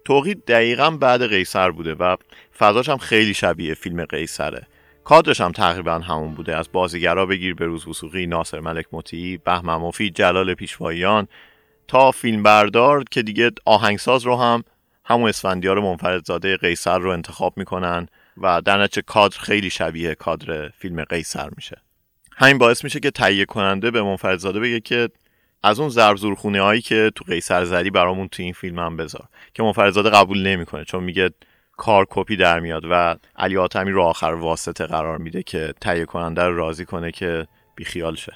توقی 0.04 0.34
دقیقا 0.34 0.90
بعد 0.90 1.28
قیصر 1.28 1.70
بوده 1.70 1.94
و 1.94 2.16
فضاش 2.58 2.88
هم 2.88 2.96
خیلی 2.96 3.34
شبیه 3.34 3.74
فیلم 3.74 4.04
قیصره. 4.04 4.66
کادرش 5.04 5.40
هم 5.40 5.52
تقریبا 5.52 5.98
همون 5.98 6.34
بوده. 6.34 6.56
از 6.56 6.68
بازیگرا 6.72 7.26
بگیر 7.26 7.54
به 7.54 7.66
روز 7.66 7.88
وسوقی 7.88 8.26
ناصر 8.26 8.60
ملک 8.60 8.86
مطیعی 8.92 9.36
بهمن 9.36 9.76
مفید 9.76 10.14
جلال 10.14 10.54
پیشواییان 10.54 11.28
تا 11.88 12.10
فیلم 12.10 12.42
بردار 12.42 13.04
که 13.10 13.22
دیگه 13.22 13.50
آهنگساز 13.64 14.22
رو 14.22 14.36
هم 14.36 14.64
همون 15.04 15.28
اسفندیار 15.28 15.80
منفردزاده 15.80 16.56
قیصر 16.56 16.98
رو 16.98 17.10
انتخاب 17.10 17.56
می‌کنن 17.56 18.08
و 18.36 18.62
در 18.64 18.82
نتیجه 18.82 19.02
کادر 19.02 19.38
خیلی 19.38 19.70
شبیه 19.70 20.14
کادر 20.14 20.68
فیلم 20.68 21.04
قیصر 21.04 21.48
میشه. 21.56 21.76
همین 22.36 22.58
باعث 22.58 22.84
میشه 22.84 23.00
که 23.00 23.10
تهیه 23.10 23.44
کننده 23.44 23.90
به 23.90 24.02
منفردزاده 24.02 24.60
بگه 24.60 24.80
که 24.80 25.08
از 25.66 25.80
اون 25.80 25.88
ضرب 25.88 26.16
زورخونه 26.16 26.60
هایی 26.60 26.80
که 26.80 27.12
تو 27.14 27.24
قیصر 27.24 27.64
زدی 27.64 27.90
برامون 27.90 28.28
تو 28.28 28.42
این 28.42 28.52
فیلم 28.52 28.78
هم 28.78 28.96
بذار 28.96 29.28
که 29.54 29.62
منفردزاده 29.62 30.10
قبول 30.10 30.46
نمی‌کنه 30.46 30.84
چون 30.84 31.04
میگه 31.04 31.30
کار 31.76 32.06
کپی 32.10 32.36
در 32.36 32.60
میاد 32.60 32.82
و 32.90 33.16
علی 33.36 33.56
آتمی 33.56 33.90
رو 33.90 34.02
آخر 34.02 34.26
واسطه 34.26 34.86
قرار 34.86 35.18
میده 35.18 35.42
که 35.42 35.74
تهیه 35.80 36.04
کننده 36.04 36.42
رو 36.42 36.56
راضی 36.56 36.84
کنه 36.84 37.12
که 37.12 37.46
بیخیال 37.74 38.14
شه. 38.14 38.32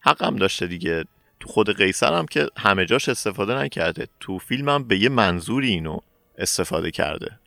حقم 0.00 0.36
داشته 0.36 0.66
دیگه. 0.66 1.04
تو 1.40 1.48
خود 1.48 1.76
قیصر 1.76 2.12
هم 2.12 2.26
که 2.26 2.46
همه 2.56 2.86
جاش 2.86 3.08
استفاده 3.08 3.54
نکرده. 3.54 4.06
تو 4.20 4.38
فیلمم 4.38 4.84
به 4.84 4.98
یه 4.98 5.08
منظوری 5.08 5.68
اینو 5.68 5.98
استفاده 6.38 6.90
کرده. 6.90 7.38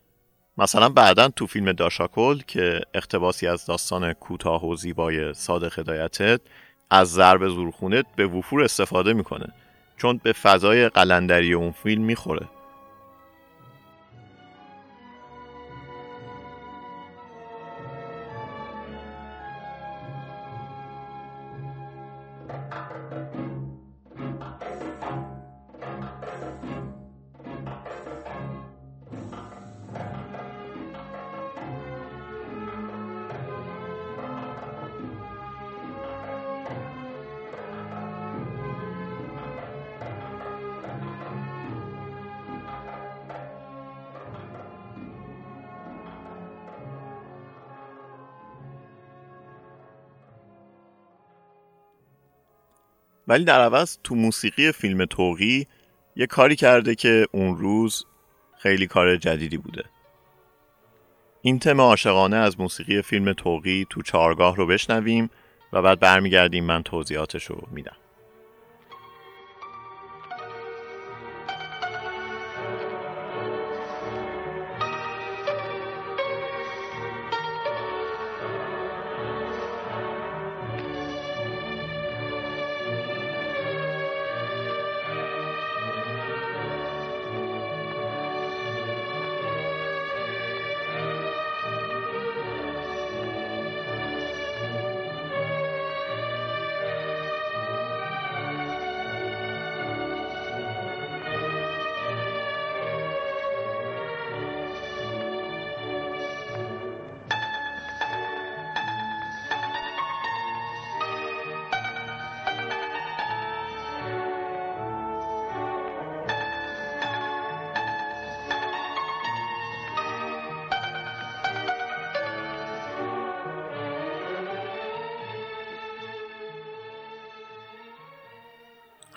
مثلا 0.57 0.89
بعدا 0.89 1.27
تو 1.27 1.47
فیلم 1.47 1.71
داشاکل 1.71 2.39
که 2.47 2.81
اقتباسی 2.93 3.47
از 3.47 3.65
داستان 3.65 4.13
کوتاه 4.13 4.65
و 4.65 4.75
زیبای 4.75 5.33
صادق 5.33 5.79
هدایتت 5.79 6.41
از 6.89 7.11
ضرب 7.11 7.47
زورخونه 7.47 8.03
به 8.15 8.27
وفور 8.27 8.63
استفاده 8.63 9.13
می‌کنه 9.13 9.47
چون 9.97 10.19
به 10.23 10.33
فضای 10.33 10.89
قلندری 10.89 11.53
اون 11.53 11.71
فیلم 11.71 12.03
می‌خوره. 12.03 12.47
ولی 53.33 53.43
در 53.43 53.61
عوض 53.61 53.97
تو 54.03 54.15
موسیقی 54.15 54.71
فیلم 54.71 55.05
توقی 55.05 55.67
یه 56.15 56.27
کاری 56.27 56.55
کرده 56.55 56.95
که 56.95 57.27
اون 57.31 57.57
روز 57.57 58.05
خیلی 58.57 58.87
کار 58.87 59.15
جدیدی 59.15 59.57
بوده. 59.57 59.83
این 61.41 61.59
تم 61.59 61.81
عاشقانه 61.81 62.35
از 62.35 62.59
موسیقی 62.59 63.01
فیلم 63.01 63.33
توقی 63.33 63.85
تو 63.89 64.01
چارگاه 64.01 64.55
رو 64.55 64.67
بشنویم 64.67 65.29
و 65.73 65.81
بعد 65.81 65.99
برمیگردیم 65.99 66.63
من 66.63 66.83
توضیحاتش 66.83 67.45
رو 67.45 67.67
میدم. 67.71 67.95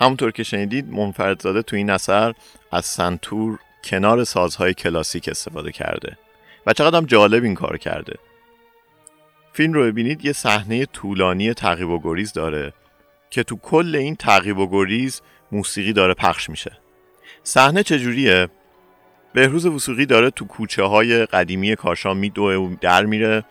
همونطور 0.00 0.30
که 0.30 0.42
شنیدید 0.42 0.92
منفردزاده 0.92 1.62
تو 1.62 1.76
این 1.76 1.90
اثر 1.90 2.35
از 2.72 2.85
سنتور 2.85 3.59
کنار 3.85 4.24
سازهای 4.24 4.74
کلاسیک 4.74 5.28
استفاده 5.28 5.72
کرده 5.72 6.18
و 6.66 6.72
چقدر 6.72 6.96
هم 6.96 7.06
جالب 7.06 7.44
این 7.44 7.54
کار 7.54 7.78
کرده. 7.78 8.14
فیلم 9.52 9.72
رو 9.72 9.82
ببینید 9.82 10.24
یه 10.24 10.32
صحنه 10.32 10.87
طولانی 10.87 11.54
تعقیب 11.54 11.88
و 11.88 12.00
گریز 12.02 12.32
داره 12.32 12.72
که 13.30 13.42
تو 13.42 13.56
کل 13.56 13.96
این 13.96 14.16
تعقیب 14.16 14.59
و 14.59 14.66
گریز 14.70 15.22
موسیقی 15.52 15.92
داره 15.92 16.14
پخش 16.14 16.50
میشه. 16.50 16.72
صحنه 17.42 17.82
چجوریه؟ 17.82 18.48
بهروز 19.32 19.66
وسوقی 19.66 20.06
داره 20.06 20.30
تو 20.30 20.44
کوچه 20.44 20.82
های 20.82 21.26
قدیمی 21.26 21.76
کاشان 21.76 22.16
میدوه 22.16 22.54
و 22.54 22.76
در 22.80 23.04
میره 23.04 23.44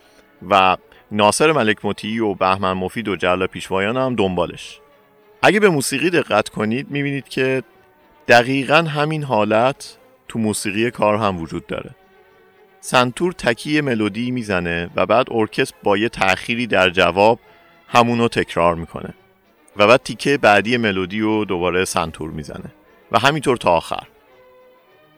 و 0.49 0.77
ناصر 1.12 1.51
ملک 1.51 1.86
مطیعی 1.86 2.19
و 2.19 2.34
بهمن 2.34 2.73
مفید 2.73 3.08
و 3.08 3.15
جلال 3.15 3.47
پیشوایان 3.47 3.97
هم 3.97 4.15
دنبالش. 4.15 4.79
اگه 5.45 5.60
به 5.60 5.69
موسیقی 5.69 6.10
دقت 6.10 6.49
کنید 6.49 6.91
می‌بینید 6.91 7.27
که 7.27 7.63
دقیقا 8.27 8.75
همین 8.75 9.23
حالت 9.23 9.97
تو 10.27 10.39
موسیقی 10.39 10.91
کار 10.91 11.17
هم 11.17 11.41
وجود 11.41 11.67
داره. 11.67 11.89
سنتور 12.79 13.34
تکی 13.34 13.81
ملودی 13.81 14.31
می‌زنه 14.31 14.89
و 14.95 15.05
بعد 15.05 15.27
ارکستر 15.31 15.75
با 15.84 15.97
یه 15.97 16.10
تأخیری 16.10 16.67
در 16.67 16.89
جواب 16.89 17.39
همونو 17.88 18.27
تکرار 18.27 18.75
می‌کنه 18.75 19.13
و 19.77 19.88
بعد 19.88 20.03
تیکه 20.03 20.38
بعدی 20.38 20.77
ملودی 20.77 21.19
رو 21.19 21.45
دوباره 21.45 21.86
سنتور 21.86 22.31
می‌زنه 22.31 22.71
و 23.12 23.19
همینطور 23.19 23.58
تا 23.58 23.71
آخر. 23.71 24.08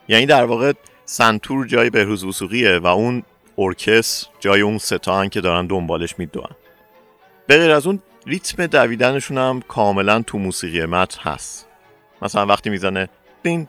یعنی 0.08 0.26
در 0.26 0.46
واقع 0.46 0.74
سنتور 1.06 1.68
جای 1.68 1.90
بهروز 1.90 2.24
وسوقیه 2.24 2.78
و 2.78 2.88
اون 2.88 3.24
ارکستر 3.58 4.30
جای 4.40 4.62
اون 4.62 4.78
ستان 4.78 5.30
که 5.30 5.42
دارن 5.42 5.66
دنبالش 5.68 6.20
میدوان. 6.20 6.52
به 7.48 7.56
از 7.56 7.88
اون 7.88 8.00
ریتم 8.28 8.66
دویدنشون 8.66 9.38
هم 9.38 9.62
کاملا 9.68 10.22
تو 10.22 10.38
موسیقی 10.38 10.86
متن 10.86 11.22
هست 11.22 11.68
مثلا 12.22 12.46
وقتی 12.46 12.70
می‌زنه 12.70 13.10
دین 13.44 13.68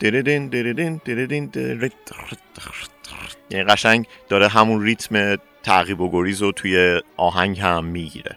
یعنی 3.51 3.65
قشنگ 3.65 4.07
داره 4.29 4.49
همون 4.49 4.83
ریتم 4.83 5.37
تعقیب 5.63 6.01
و 6.01 6.11
گریز 6.11 6.43
رو 6.43 6.53
توی 6.53 7.01
آهنگ 7.17 7.61
هم 7.61 7.85
می‌گیره 7.85 8.37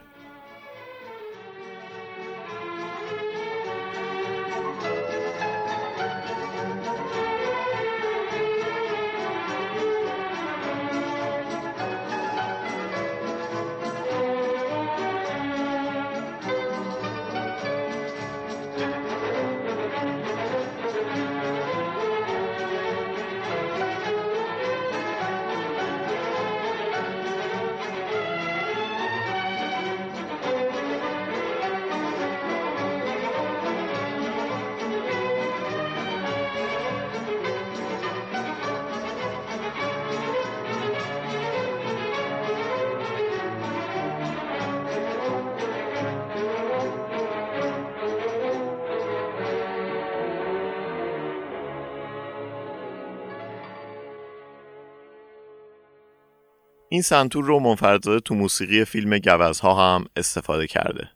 این 56.92 57.02
سنتور 57.02 57.44
رو 57.44 57.58
منفردزاده 57.58 58.20
تو 58.20 58.34
موسیقی 58.34 58.84
فیلم 58.84 59.18
گوزها 59.18 59.94
هم 59.94 60.04
استفاده 60.16 60.66
کرده. 60.66 61.10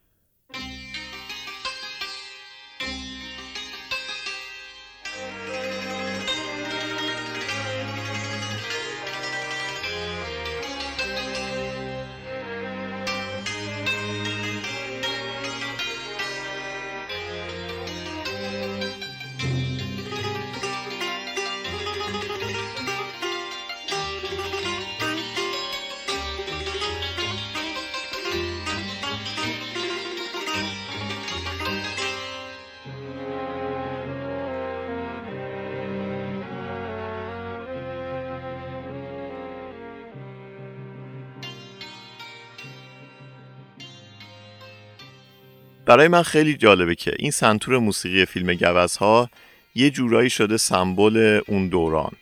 برای 45.86 46.08
من 46.08 46.22
خیلی 46.22 46.56
جالبه 46.56 46.94
که 46.94 47.12
این 47.18 47.30
سنتور 47.30 47.78
موسیقی 47.78 48.24
فیلم 48.24 48.54
گوزها 48.54 49.30
یه 49.74 49.90
جورایی 49.90 50.30
شده 50.30 50.56
سمبل 50.56 51.40
اون 51.48 51.68
دوران. 51.68 52.12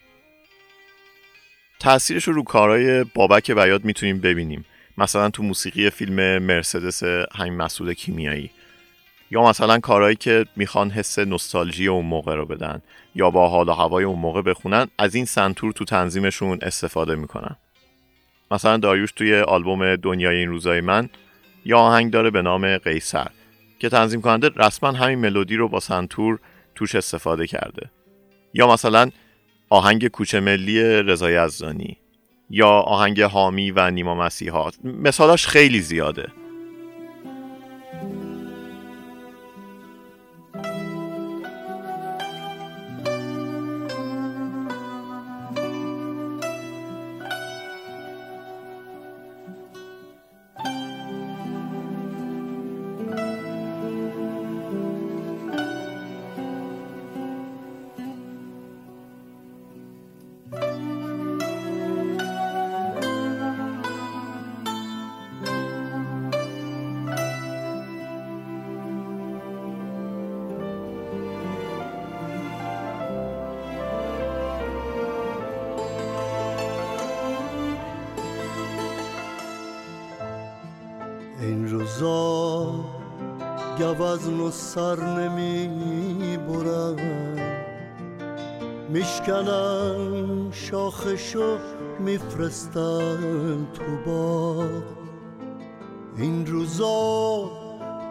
تأثیرش 1.81 2.25
رو 2.25 2.33
رو 2.35 2.43
کارهای 2.43 3.05
بابک 3.05 3.51
بیاد 3.51 3.85
می‌تونیم 3.85 4.21
ببینیم. 4.21 4.65
مثلا 4.99 5.31
تو 5.31 5.43
موسیقی 5.43 5.91
فیلم 5.91 6.39
مرسدس 6.39 7.03
همین 7.35 7.55
مسئول 7.55 7.95
کیمیایی. 7.95 8.51
یا 9.31 9.43
مثلا 9.43 9.79
کارهایی 9.79 10.17
که 10.17 10.47
می‌خوان 10.57 10.91
حس 10.91 11.19
نوستالژی 11.19 11.87
اون 11.87 12.07
موقع 12.07 12.35
رو 12.35 12.47
بدن 12.47 12.83
یا 13.15 13.31
با 13.31 13.49
حال 13.49 13.69
و 13.69 13.73
هوای 13.73 14.05
اون 14.05 14.19
موقع 14.19 14.43
بخونن 14.43 14.87
از 14.99 15.15
این 15.15 15.25
سنتور 15.25 15.73
تو 15.73 15.85
تنظیمشون 15.85 16.59
استفاده 16.63 17.15
می‌کنن. 17.15 17.57
مثلا 18.51 18.77
داریوش 18.77 19.13
توی 19.13 19.37
آلبوم 19.37 19.97
دنیای 19.97 20.37
این 20.37 20.49
روزای 20.49 20.81
من 20.81 21.09
یا 21.65 21.79
آهنگ 21.79 22.13
داره 22.13 22.31
به 22.31 22.43
نام 22.43 22.79
قیصر. 22.79 23.31
که 23.85 23.89
تنظیم 23.89 24.21
کننده 24.21 24.51
رسما 24.57 24.93
همین 24.93 25.19
ملودی 25.19 25.57
رو 25.57 25.69
با 25.69 25.81
سنتور 25.81 26.39
توش 26.75 26.95
استفاده 26.95 27.47
کرده. 27.47 27.91
یا 28.55 28.73
مثلا 28.73 29.11
آهنگ 29.71 30.09
کوچه 30.09 30.41
ملی 30.41 30.83
رضا 30.83 31.31
یزدانی 31.31 31.99
یا 32.51 32.69
آهنگ 32.69 33.21
حامی 33.21 33.71
و 33.71 33.91
نیما 33.91 34.15
مسیحا. 34.15 34.71
مثالاش 34.85 35.47
خیلی 35.47 35.81
زیاده. 35.81 36.29
میفرستن 92.35 93.67
تو 93.75 93.83
باغ. 94.07 94.83
این 96.17 96.47
روزا 96.47 97.51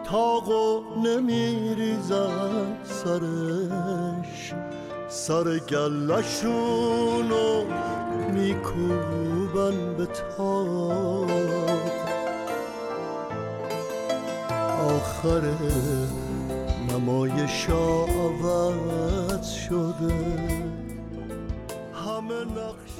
تاقو 0.04 0.80
نمیریزن 1.04 2.76
سرش. 2.84 4.54
سر 5.08 5.58
گلشونو 5.58 7.64
میکوبن 8.32 9.94
به 9.98 10.06
تاق. 10.06 11.30
آخر 14.96 15.42
نمایش 16.90 17.68
عوض 17.70 19.50
شده. 19.50 20.14
همه 21.94 22.44
نقش 22.44 22.93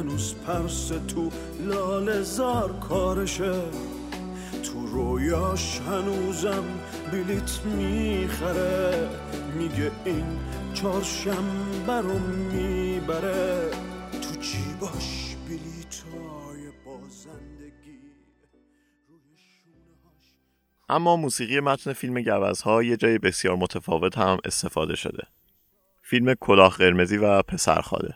هنوز 0.00 0.34
پرس 0.34 0.88
تو 0.88 1.30
لال 1.60 2.22
زار 2.22 2.78
کارشه. 2.80 3.62
تو 4.62 4.86
رویاش 4.86 5.80
هنوزم 5.80 6.64
بلیت 7.12 7.60
می‌خره. 7.64 9.08
میگه 9.58 9.90
این 10.04 10.38
چهارشنبه 10.74 11.92
رو 11.92 12.18
می‌بره. 12.18 13.70
تو 14.12 14.40
جیباش 14.40 15.36
بلیتای 15.48 16.62
بازندگی؟ 16.86 18.00
روی 19.08 19.36
شونه‌هاش 19.36 20.24
اما 20.88 21.16
موسیقی 21.16 21.60
متن 21.60 21.92
فیلم 21.92 22.22
گوزها 22.22 22.82
یه 22.82 22.96
جای 22.96 23.18
بسیار 23.18 23.56
متفاوت 23.56 24.18
هم 24.18 24.38
استفاده 24.44 24.96
شده. 24.96 25.22
فیلم 26.02 26.34
کلاه 26.34 26.76
قرمزی 26.76 27.16
و 27.16 27.42
پسرخاله. 27.42 28.14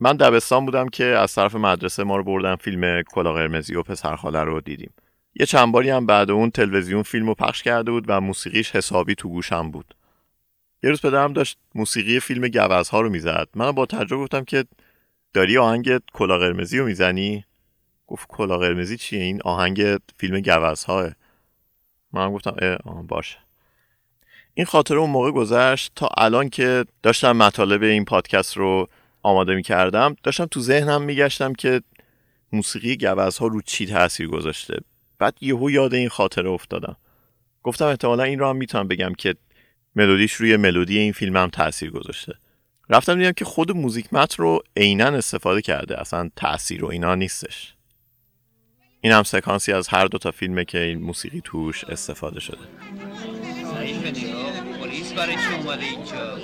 من 0.00 0.16
دبستان 0.16 0.64
بودم 0.66 0.88
که 0.88 1.04
از 1.04 1.34
طرف 1.34 1.54
مدرسه 1.54 2.04
ما 2.04 2.16
رو 2.16 2.24
بردن 2.24 2.56
فیلم 2.56 3.02
کلاه 3.02 3.34
قرمزی 3.34 3.74
و 3.74 3.82
پسرخاله 3.82 4.40
رو 4.40 4.60
دیدیم. 4.60 4.92
یه 5.34 5.46
چند 5.46 5.72
باری 5.72 5.90
هم 5.90 6.06
بعد 6.06 6.30
اون 6.30 6.50
تلویزیون 6.50 7.02
فیلم 7.02 7.26
رو 7.26 7.34
پخش 7.34 7.62
کرده 7.62 7.90
بود 7.90 8.04
و 8.08 8.20
موسیقیش 8.20 8.76
حسابی 8.76 9.14
تو 9.14 9.28
گوشم 9.28 9.70
بود. 9.70 9.94
یه 10.82 10.90
روز 10.90 11.00
پدرم 11.00 11.32
داشت 11.32 11.58
موسیقی 11.74 12.20
فیلم 12.20 12.48
گوزها 12.48 13.00
رو 13.00 13.10
می‌زد. 13.10 13.48
من 13.54 13.72
با 13.72 13.86
تعجب 13.86 14.16
گفتم 14.16 14.44
که 14.44 14.64
داری 15.32 15.58
آهنگ 15.58 16.00
کلاه 16.12 16.38
قرمزی 16.38 16.78
رو 16.78 16.86
می‌زنی؟ 16.86 17.44
گفت 18.06 18.28
کلاه 18.28 18.58
قرمزی 18.58 18.96
چیه؟ 18.96 19.22
این 19.22 19.40
آهنگ 19.44 19.98
فیلم 20.16 20.40
گوزهاه. 20.40 21.10
من 22.12 22.32
گفتم 22.32 22.56
اه 22.62 23.06
باشه. 23.06 23.38
این 24.54 24.66
خاطره 24.66 24.98
اون 24.98 25.10
موقع 25.10 25.30
گذشت 25.30 25.92
تا 25.96 26.08
الان 26.16 26.48
که 26.48 26.84
داشتم 27.02 27.36
مطالب 27.36 27.82
این 27.82 28.04
پادکست 28.04 28.56
رو 28.56 28.88
آماده 29.28 29.54
می 29.54 29.62
کردم 29.62 30.16
داشتم 30.22 30.46
تو 30.46 30.60
ذهنم 30.60 31.02
میگشتم 31.02 31.52
که 31.52 31.82
موسیقی 32.52 32.96
گوزها 32.96 33.46
رو 33.46 33.62
چی 33.62 33.86
تاثیر 33.86 34.28
گذاشته. 34.28 34.80
بعد 35.18 35.34
یهو 35.40 35.70
یاد 35.70 35.94
این 35.94 36.08
خاطره 36.08 36.48
افتادم. 36.48 36.96
گفتم 37.62 37.86
احتمالا 37.86 38.22
این 38.22 38.38
رو 38.38 38.48
هم 38.48 38.56
می‌تونم 38.56 38.88
بگم 38.88 39.14
که 39.18 39.34
ملودیش 39.96 40.32
روی 40.32 40.56
ملودی 40.56 40.98
این 40.98 41.12
فیلم 41.12 41.36
هم 41.36 41.48
تاثیر 41.48 41.90
گذاشته. 41.90 42.34
رفتم 42.90 43.14
دیدم 43.14 43.32
که 43.32 43.44
خود 43.44 43.72
موزیک 43.72 44.14
متن 44.14 44.42
رو 44.42 44.62
عینا 44.76 45.06
استفاده 45.06 45.62
کرده 45.62 46.00
اصلا 46.00 46.30
تاثیر 46.36 46.84
و 46.84 46.88
اینا 46.88 47.14
نیستش. 47.14 47.74
این 49.00 49.12
هم 49.12 49.22
سکانسی 49.22 49.72
از 49.72 49.88
هر 49.88 50.06
دو 50.06 50.18
تا 50.18 50.30
فیلمه 50.30 50.64
که 50.64 50.78
این 50.78 51.02
موسیقی 51.02 51.40
توش 51.44 51.84
استفاده 51.84 52.40
شده. 52.40 52.58
پلیس 54.80 55.12
برای 55.12 55.84
اینجا. 55.84 56.38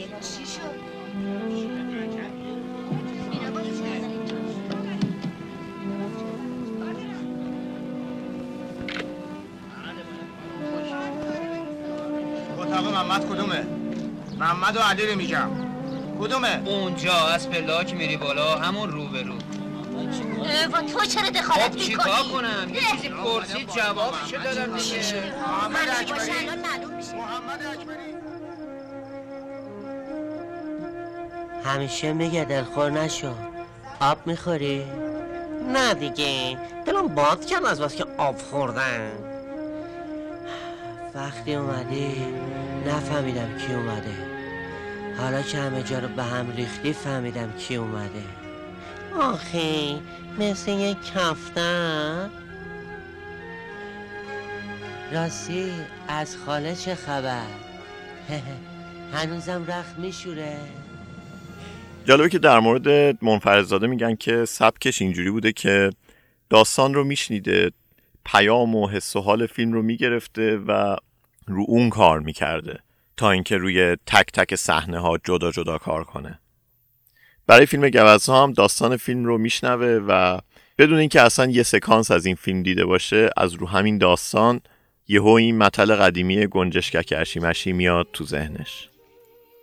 اتاق 12.75 12.93
محمد 12.93 13.29
کدومه؟ 13.29 13.67
محمد 14.39 14.77
و 14.77 14.81
علی 14.81 15.07
رو 15.07 15.17
میگم. 15.17 15.51
کدومه؟ 16.21 16.63
اونجا 16.67 17.15
از 17.15 17.51
پله 17.51 17.85
که 17.85 17.97
میری 17.97 18.17
بالا 18.17 18.57
همون 18.57 18.91
رو 18.91 19.07
به 19.07 19.23
رو. 19.23 19.35
و 20.73 20.83
تو 20.83 21.05
چرا 21.05 21.23
خب 21.23 21.33
دخالت 21.33 21.77
چیکار 21.77 22.07
می‌کنی؟ 22.07 22.33
کنم؟ 22.33 22.75
یه 22.75 22.81
چیزی 22.81 23.09
پرسید 23.09 23.69
جوابشو 23.69 24.43
دادم 24.45 24.77
دیگه. 24.77 25.23
محمد 25.47 25.89
اکبری؟ 26.01 26.31
محمد 27.17 27.67
اکبری؟ 27.73 28.15
همیشه 31.65 32.13
میگه 32.13 32.45
دلخور 32.45 32.91
نشو. 32.91 33.33
آب 34.01 34.19
می‌خوری؟ 34.27 34.85
نه 35.73 35.95
دیگه. 35.95 36.59
دلم 36.87 37.09
باد 37.09 37.47
کرد 37.47 37.65
از 37.65 37.81
بس 37.81 37.95
که 37.95 38.05
آب 38.19 38.39
خوردن. 38.39 39.34
وقتی 41.15 41.55
اومدی 41.55 42.15
نفهمیدم 42.87 43.59
کی 43.59 43.73
اومده. 43.75 44.15
حالا 45.19 45.43
که 45.43 45.59
همه 45.59 45.83
جا 45.83 45.99
رو 45.99 46.09
به 46.09 46.23
هم 46.23 46.57
ریختی 46.57 46.93
فهمیدم 46.93 47.53
کی 47.53 47.77
اومده. 47.77 48.25
آخی 49.21 50.03
مثل 50.39 50.71
یک 50.71 50.97
کفتن 51.15 52.31
راستی 55.13 55.73
از 56.09 56.37
خاله 56.37 56.75
چه 56.75 56.95
خبر؟ 56.95 57.47
هنوزم 59.15 59.65
رخ 59.69 59.99
میشوره. 59.99 60.57
جالبه 62.05 62.29
که 62.29 62.39
در 62.39 62.61
مورد 62.61 63.19
منفردزاده 63.25 63.87
میگن 63.87 64.15
که 64.15 64.45
سبکش 64.45 65.03
اینجوری 65.03 65.31
بوده 65.31 65.53
که 65.53 65.91
داستان 66.51 66.95
رو 66.95 67.05
میشنیده 67.05 67.71
پیام 68.25 68.75
و 68.75 68.89
حس 68.89 69.17
و 69.17 69.21
حال 69.21 69.47
فیلم 69.47 69.73
رو 69.73 69.83
می‌گرفته 69.83 70.57
و 70.57 70.97
رو 71.47 71.65
اون 71.69 71.91
کار 71.91 72.21
می‌کرده 72.21 72.79
تا 73.17 73.31
اینکه 73.31 73.57
روی 73.57 73.97
تک 74.07 74.27
تک 74.33 74.55
صحنه 74.55 74.99
ها 74.99 75.19
جدا 75.25 75.51
جدا 75.51 75.79
کار 75.79 76.05
کنه. 76.05 76.39
برای 77.47 77.67
فیلم 77.67 77.91
گوزها 77.91 78.43
هم 78.43 78.53
داستان 78.53 78.97
فیلم 78.97 79.25
رو 79.25 79.39
میشنوه 79.39 80.01
و 80.09 80.39
بدون 80.79 80.99
اینکه 80.99 81.21
اصلا 81.21 81.51
یه 81.51 81.63
سکانس 81.63 82.11
از 82.11 82.27
این 82.27 82.35
فیلم 82.35 82.63
دیده 82.63 82.85
باشه 82.85 83.31
از 83.37 83.55
رو 83.55 83.69
همین 83.69 83.99
داستان 83.99 84.61
یهو 85.09 85.29
این 85.29 85.59
مطل 85.59 85.95
قدیمی 85.95 86.47
گنجشکک 86.47 87.15
اشی 87.17 87.41
مشی 87.41 87.73
میاد 87.73 88.07
تو 88.13 88.25
ذهنش. 88.25 88.89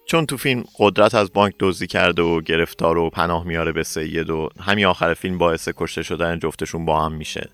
چون 0.06 0.26
تو 0.26 0.38
فیلم 0.38 0.64
قدرت 0.80 1.16
از 1.16 1.34
بانک 1.34 1.56
دزدی 1.60 1.88
کرده 1.88 2.22
و 2.22 2.42
گرفتار 2.42 2.98
و 2.98 3.10
پناه 3.10 3.44
میاره 3.44 3.72
به 3.72 3.84
سید 3.84 4.30
و 4.30 4.50
همین 4.60 4.86
آخر 4.86 5.14
فیلم 5.14 5.38
باعث 5.38 5.70
کشته 5.78 6.04
شدن 6.04 6.40
جفتشون 6.40 6.86
با 6.86 7.06
هم 7.06 7.12
میشه. 7.12 7.50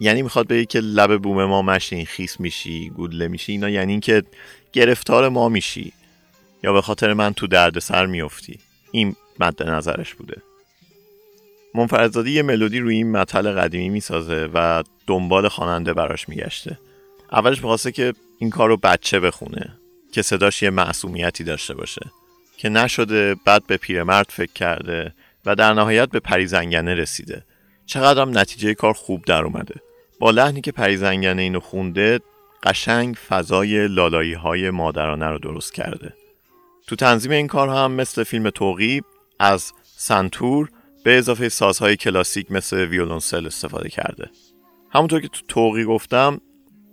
یعنی 0.00 0.22
می‌خواد 0.22 0.48
بگه 0.48 0.64
که 0.64 0.80
لب 0.80 1.22
بوم 1.22 1.44
ما 1.44 1.62
مشین 1.62 2.04
خیس 2.04 2.40
میشی 2.40 2.90
گودله 2.90 3.28
میشی 3.28 3.52
اینا 3.52 3.70
یعنی 3.70 3.92
اینکه 3.92 4.22
گرفتار 4.72 5.28
ما 5.28 5.48
میشی. 5.48 5.92
یا 6.64 6.72
به 6.72 6.82
خاطر 6.82 7.12
من 7.12 7.32
تو 7.32 7.46
دردسر 7.46 8.06
میافتی. 8.06 8.58
این 8.90 9.16
مد 9.40 9.62
نظرش 9.62 10.14
بوده. 10.14 10.42
منفردزاده 11.74 12.30
یه 12.30 12.42
ملودی 12.42 12.78
روی 12.78 12.96
این 12.96 13.12
مطل 13.12 13.52
قدیمی 13.52 13.88
می‌سازه 13.88 14.48
و 14.54 14.82
دنبال 15.06 15.48
خواننده 15.48 15.94
براش 15.94 16.28
میگشته. 16.28 16.78
اولش 17.32 17.58
می‌خواسته 17.58 17.92
که 17.92 18.12
این 18.38 18.50
کار 18.50 18.68
رو 18.68 18.76
بچه 18.76 19.20
بخونه 19.20 19.78
که 20.12 20.22
صداش 20.22 20.62
یه 20.62 20.70
معصومیتی 20.70 21.44
داشته 21.44 21.74
باشه. 21.74 22.10
که 22.56 22.68
نشده 22.68 23.36
بعد 23.44 23.66
به 23.66 23.76
پیرمرد 23.76 24.26
فکر 24.30 24.52
کرده 24.52 25.14
و 25.46 25.54
در 25.54 25.74
نهایت 25.74 26.08
به 26.08 26.20
پریزنگنه 26.20 26.94
رسیده. 26.94 27.44
چقدرم 27.86 28.38
نتیجه 28.38 28.74
کار 28.74 28.92
خوب 28.92 29.24
در 29.24 29.44
اومده. 29.44 29.74
با 30.18 30.30
لحنی 30.30 30.60
که 30.60 30.72
پری 30.72 30.98
زنگنه 30.98 31.42
اینو 31.42 31.60
خونده 31.60 32.20
قشنگ 32.62 33.14
فضای 33.14 33.88
لالایی 33.88 34.32
های 34.32 34.70
مادرانه 34.70 35.26
رو 35.26 35.38
درست 35.38 35.74
کرده. 35.74 36.14
تو 36.86 36.96
تنظیم 36.96 37.32
این 37.32 37.46
کار 37.46 37.68
هم 37.68 37.92
مثل 37.92 38.24
فیلم 38.24 38.50
طوقی 38.50 39.04
از 39.38 39.72
سنتور 39.96 40.68
به 41.04 41.18
اضافه 41.18 41.48
سازهای 41.48 41.96
کلاسیک 41.96 42.52
مثل 42.52 42.76
ویولونسل 42.84 43.46
استفاده 43.46 43.88
کرده. 43.88 44.30
همونطور 44.90 45.20
که 45.20 45.28
تو 45.28 45.40
طوقی 45.48 45.84
گفتم 45.84 46.40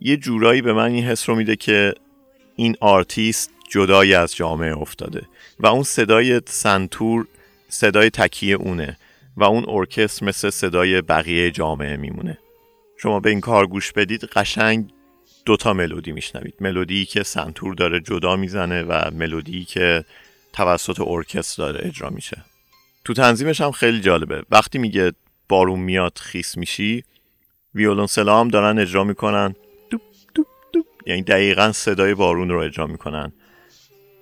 یه 0.01 0.17
جورایی 0.17 0.61
به 0.61 0.73
من 0.73 0.91
این 0.91 1.03
حس 1.03 1.29
رو 1.29 1.35
میده 1.35 1.55
که 1.55 1.93
این 2.55 2.75
آرتیست 2.79 3.51
جدایی 3.69 4.13
از 4.13 4.35
جامعه 4.35 4.77
افتاده 4.77 5.21
و 5.59 5.67
اون 5.67 5.83
صدای 5.83 6.41
سنتور 6.45 7.27
صدای 7.69 8.09
تکیه 8.09 8.55
اونه. 8.55 8.97
و 9.39 9.43
اون 9.43 9.65
ارکستر 9.67 10.25
مثل 10.25 10.49
صدای 10.49 11.01
بقیه 11.01 11.51
جامعه 11.51 11.97
میمونه. 11.97 12.37
شما 12.97 13.19
به 13.19 13.29
این 13.29 13.41
کار 13.41 13.67
گوش 13.67 13.91
بدید 13.91 14.23
قشنگ 14.23 14.89
دوتا 15.45 15.73
ملودی 15.73 16.11
میشنوید. 16.11 16.53
ملودی 16.59 17.05
که 17.05 17.23
سنتور 17.23 17.75
داره 17.75 17.99
جدا 17.99 18.35
می‌زنه 18.35 18.83
و 18.83 19.11
ملودی 19.13 19.65
که 19.65 20.05
توسط 20.53 21.01
ارکستر 21.07 21.63
داره 21.63 21.87
اجرا 21.87 22.09
میشه. 22.09 22.37
تو 23.05 23.13
تنظیمش 23.13 23.61
هم 23.61 23.71
خیلی 23.71 24.01
جالبه. 24.01 24.43
وقتی 24.51 24.77
میگه 24.77 25.11
بارون 25.49 25.79
میاد 25.79 26.17
خیس 26.17 26.57
میشی 26.57 27.03
ویولونسلا 27.75 28.39
هم 28.39 28.47
دارن 28.47 28.79
اجرا 28.79 29.03
می‌کنن. 29.03 29.55
دوب 29.89 30.01
دوب 30.35 30.47
دوب 30.73 30.85
یعنی 31.05 31.21
دقیقا 31.21 31.71
صدای 31.71 32.13
بارون 32.13 32.49
رو 32.49 32.59
اجرا 32.59 32.87
می‌کنن. 32.87 33.31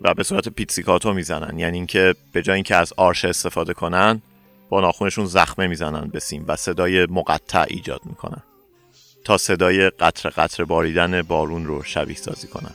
و 0.02 0.14
به 0.14 0.24
صورت 0.24 0.50
پیتسیکاتو 0.50 1.14
می‌زنن. 1.14 1.60
یعنی 1.60 1.78
اینکه 1.78 2.16
به 2.34 2.42
جای 2.42 2.56
اینکه 2.56 2.76
از 2.76 2.94
آرش 2.98 3.26
استفاده 3.26 3.74
کنن 3.74 4.22
با 4.70 4.82
ناخونشون 4.82 5.26
زخمه 5.26 5.68
می‌زنن 5.68 6.08
به 6.08 6.20
سیم 6.20 6.46
و 6.48 6.56
صدای 6.56 7.06
مقطع 7.06 7.66
ایجاد 7.70 8.02
می‌کنن 8.06 8.44
تا 9.24 9.38
صدای 9.38 9.90
قطر 9.90 10.30
قطر 10.30 10.64
باریدن 10.64 11.22
بارون 11.22 11.66
رو 11.66 11.84
شبیه 11.84 12.16
سازی 12.18 12.48
کنن. 12.48 12.74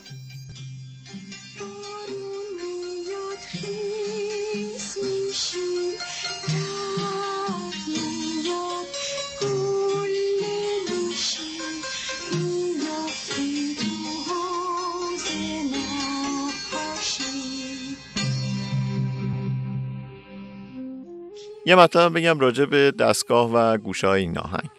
یه 21.66 21.74
مطلب 21.74 22.18
بگم 22.18 22.40
راجع 22.40 22.64
به 22.64 22.90
دستگاه 22.90 23.50
و 23.54 23.76
گوشه 23.76 24.06
های 24.06 24.20
این 24.20 24.38
آهنگ. 24.38 24.70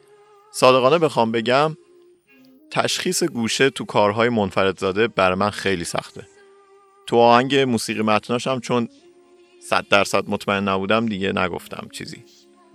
صادقانه 0.52 0.98
بخوام 0.98 1.32
بگم 1.32 1.78
تشخیص 2.72 3.24
گوشه 3.24 3.70
تو 3.70 3.86
کارهای 3.86 4.30
منفرد 4.30 4.80
زاده 4.80 5.08
بر 5.08 5.34
من 5.34 5.50
خیلی 5.50 5.84
سخته. 5.84 6.28
تو 7.08 7.18
آهنگ 7.18 7.56
موسیقی 7.56 8.02
متناش 8.02 8.48
هم 8.48 8.60
چون 8.60 8.90
صد 9.62 9.86
درصد 9.90 10.30
مطمئن 10.30 10.68
نبودم 10.70 11.06
دیگه 11.06 11.32
نگفتم 11.32 11.88
چیزی. 11.92 12.24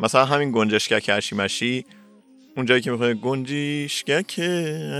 مثلا 0.00 0.24
همین 0.24 0.52
گنجشکک 0.52 1.10
اشی 1.14 1.36
مشی 1.36 1.84
اونجایی 2.56 2.80
که 2.80 2.90
می‌خواد 2.90 3.12
گنجشکک 3.12 4.40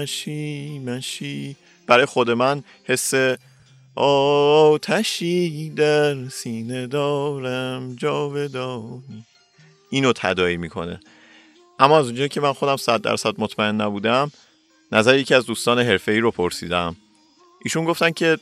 اشی 0.02 0.78
مشی 0.78 1.56
برای 1.86 2.06
خود 2.06 2.30
من 2.30 2.62
حس 2.84 3.14
آتشی 4.00 5.70
در 5.70 6.28
سینه 6.28 6.86
دارم 6.86 7.94
جاودانی. 7.96 9.24
اینو 9.90 10.12
تدایی 10.12 10.56
می‌کنه. 10.56 11.00
اما 11.78 11.98
از 11.98 12.06
اونجایی 12.06 12.28
که 12.28 12.40
من 12.40 12.52
خودم 12.52 12.76
صد 12.76 13.02
درصد 13.02 13.34
مطمئن 13.38 13.80
نبودم 13.80 14.30
نظر 14.92 15.18
یکی 15.18 15.34
از 15.34 15.46
دوستان 15.46 15.78
حرفه‌ای 15.78 16.20
رو 16.20 16.30
پرسیدم. 16.30 16.96
ایشون 17.64 17.84
گفتن 17.84 18.10
که 18.10 18.38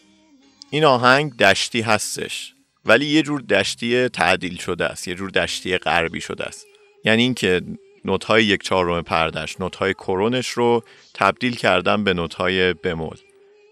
این 0.71 0.85
آهنگ 0.85 1.37
دشتی 1.37 1.81
هستش 1.81 2.55
ولی 2.85 3.07
یه 3.07 3.23
جور 3.23 3.41
دشتی 3.41 4.09
تعدیل 4.09 4.57
شده 4.57 4.85
است 4.85 5.09
یه 5.09 5.15
جور 5.15 5.31
دشتی 5.31 5.79
غربی 5.79 6.21
شده 6.21 6.45
است. 6.45 6.67
یعنی 7.05 7.23
اینکه 7.23 7.63
نوت‌های 8.05 8.45
یک 8.45 8.63
چهارم 8.63 9.03
پردش 9.03 9.61
نوت‌های 9.61 9.95
کرونش 9.95 10.49
رو 10.49 10.83
تبدیل 11.15 11.57
کردن 11.57 12.05
به 12.05 12.15
نوت‌های 12.15 12.73
بمول. 12.73 13.17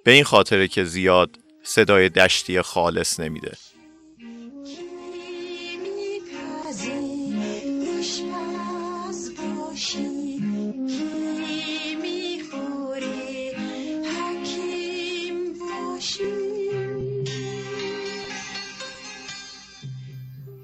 به 0.05 0.11
این 0.11 0.25
خاطره 0.25 0.68
که 0.68 0.85
زیاد 0.85 1.38
صدای 1.64 2.09
دشتی 2.09 2.62
خالص 2.62 3.20
نمیده. 3.20 3.53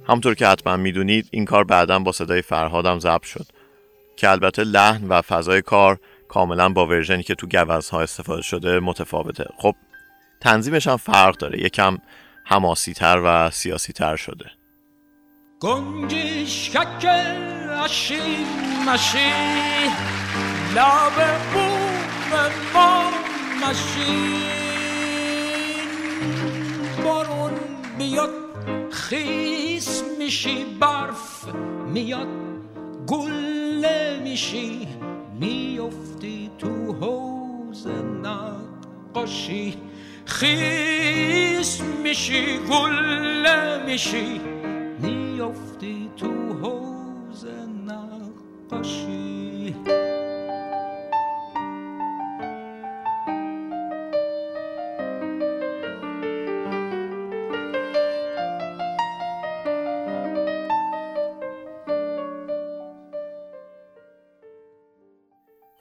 همطور 0.09 0.35
که 0.35 0.47
حتما 0.47 0.77
می‌دونید 0.77 1.29
این 1.31 1.45
کار 1.45 1.65
بعدا 1.65 1.99
با 1.99 2.13
صدای 2.13 2.43
فرهادم 2.43 2.99
ضبط 2.99 3.25
شد. 3.25 3.47
که 4.17 4.31
البته 4.31 4.65
لحن 4.65 5.09
و 5.09 5.23
فضای 5.23 5.63
کار 5.63 5.99
کاملا 6.29 6.69
با 6.69 6.87
ورژنی 6.87 7.23
که 7.23 7.35
تو 7.35 7.47
گوزها 7.47 8.01
استفاده 8.01 8.43
شده 8.43 8.81
متفاوته. 8.81 9.45
خب 9.59 9.75
تنظیمش 10.41 10.87
هم 10.87 10.97
فرق 10.97 11.37
داره. 11.37 11.61
یکم 11.61 11.99
حماسی 12.45 12.95
تر 12.95 13.23
و 13.25 13.51
سیاسی 13.51 13.93
تر 13.93 14.17
شده 14.17 14.51
گنجشکک 15.61 17.07
اشی 17.85 18.21
مشی 18.87 19.33
لب 20.75 21.39
بوم 21.53 22.51
ما 22.75 23.11
مشین 23.63 24.43
بارون 27.05 27.53
بیاد 27.99 28.31
خیس 28.91 30.03
میشی 30.19 30.65
برف 30.81 31.55
میاد 31.87 32.29
گله 33.07 34.21
میشی. 34.23 34.89
میفتی 35.41 36.51
تو 36.59 36.93
حوز 36.93 37.87
نقاشی. 38.23 39.90
خیس 40.27 41.81
میشی 41.81 42.59
گله 42.59 43.85
میشی 43.85 44.41
میفتی 44.99 46.11
تو 46.17 46.53
حوز 46.63 47.47
نقاشی. 47.87 49.75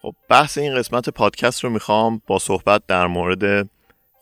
خب 0.02 0.15
بحث 0.30 0.58
این 0.58 0.75
قسمت 0.75 1.10
پادکست 1.10 1.63
رو 1.63 1.69
می‌خوام 1.69 2.21
با 2.28 2.39
صحبت 2.39 2.82
در 2.88 3.08
مورد 3.08 3.69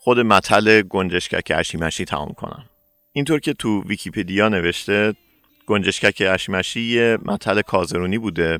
خود 0.08 0.20
متل 0.20 0.82
گنجشکک 0.82 1.52
اشیمشی 1.56 2.04
تمام 2.04 2.32
کنم. 2.32 2.64
اینطور 3.12 3.40
که 3.40 3.52
تو 3.52 3.82
ویکیپدیا 3.82 4.48
نوشته 4.48 5.14
گنجشکک 5.66 6.22
اشیمشی 6.26 6.80
یه 6.80 7.18
متل 7.24 7.60
کازرونی 7.62 8.18
بوده 8.18 8.58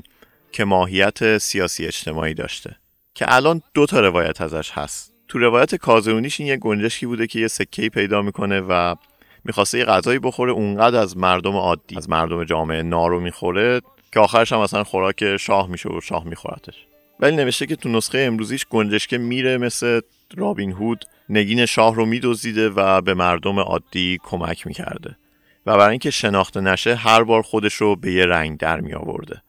که 0.51 0.65
ماهیت 0.65 1.37
سیاسی 1.37 1.85
اجتماعی 1.85 2.33
داشته 2.33 2.75
که 3.15 3.25
الان 3.27 3.61
دو 3.73 3.85
تا 3.85 3.99
روایت 3.99 4.41
ازش 4.41 4.71
هست. 4.71 5.13
تو 5.27 5.39
روایت 5.39 5.75
کازرونیش 5.75 6.39
این 6.39 6.49
یه 6.49 6.57
گنجشکی 6.57 7.05
بوده 7.05 7.27
که 7.27 7.39
یه 7.39 7.47
سکهی 7.47 7.89
پیدا 7.89 8.21
می‌کنه 8.21 8.59
و 8.59 8.95
می‌خواسته 9.43 9.77
یه 9.77 9.85
غذایی 9.85 10.19
بخوره 10.19 10.51
اونقدر 10.51 10.99
از 10.99 11.17
مردم 11.17 11.55
عادی 11.55 11.97
از 11.97 12.09
مردم 12.09 12.43
جامعه 12.43 12.81
نارو 12.81 13.19
می‌خوره 13.19 13.81
که 14.13 14.19
آخرش 14.19 14.53
هم 14.53 14.59
مثلا 14.59 14.83
خوراک 14.83 15.37
شاه 15.37 15.67
میشه 15.67 15.89
و 15.89 16.01
شاه 16.01 16.23
میخورتش 16.23 16.88
ولی 17.19 17.35
نوشته 17.35 17.65
که 17.65 17.75
تو 17.75 17.89
نسخه 17.89 18.19
امروزیش 18.19 18.65
گنجشکه 18.69 19.17
میره 19.17 19.57
مثل 19.57 20.01
رابین 20.37 20.71
هود 20.71 21.05
نگین 21.29 21.65
شاه 21.65 21.95
رو 21.95 22.05
میدزدیده 22.05 22.69
و 22.69 23.01
به 23.01 23.13
مردم 23.13 23.59
عادی 23.59 24.17
کمک 24.23 24.67
می‌کرده. 24.67 25.17
و 25.65 25.77
برای 25.77 25.89
اینکه 25.89 26.11
شناخته 26.11 26.61
نشه 26.61 26.95
هر 26.95 27.23
بار 27.23 27.41
خودش 27.41 27.73
رو 27.73 27.95
به 27.95 28.13
یه 28.13 28.25
رنگ 28.25 28.57
در 28.57 28.79
می 28.79 28.93
آورده 28.93 29.41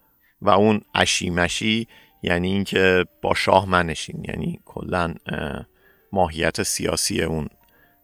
و 0.43 0.51
اون 0.51 0.81
اشی 0.95 1.31
مشی 1.31 1.87
یعنی 2.23 2.53
اینکه 2.53 3.05
با 3.23 3.35
شاه 3.35 3.69
منشین 3.69 4.25
یعنی 4.29 4.61
کلا 4.65 5.15
اه، 5.27 5.67
ماهیت 6.13 6.63
سیاسی 6.63 7.23
اون 7.23 7.49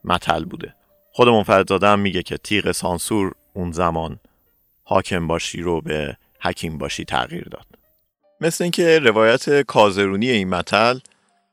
متل 0.05 0.45
بوده. 0.45 0.75
خود 1.13 1.29
منفردزاده 1.29 1.89
هم 1.89 2.01
میگه 2.01 2.23
که 2.23 2.37
تیغ 2.37 2.73
سانسور 2.73 3.33
اون 3.53 3.73
زمان 3.73 4.21
حاکم 4.85 5.27
باشی 5.27 5.63
رو 5.63 5.81
به 5.81 6.17
حکیم 6.41 6.79
باشی 6.79 7.05
تغییر 7.05 7.45
داد. 7.45 7.67
مثل 8.41 8.65
اینکه 8.65 8.99
روایت 8.99 9.63
کازرونی 9.63 10.31
این 10.31 10.49
متل 10.49 10.99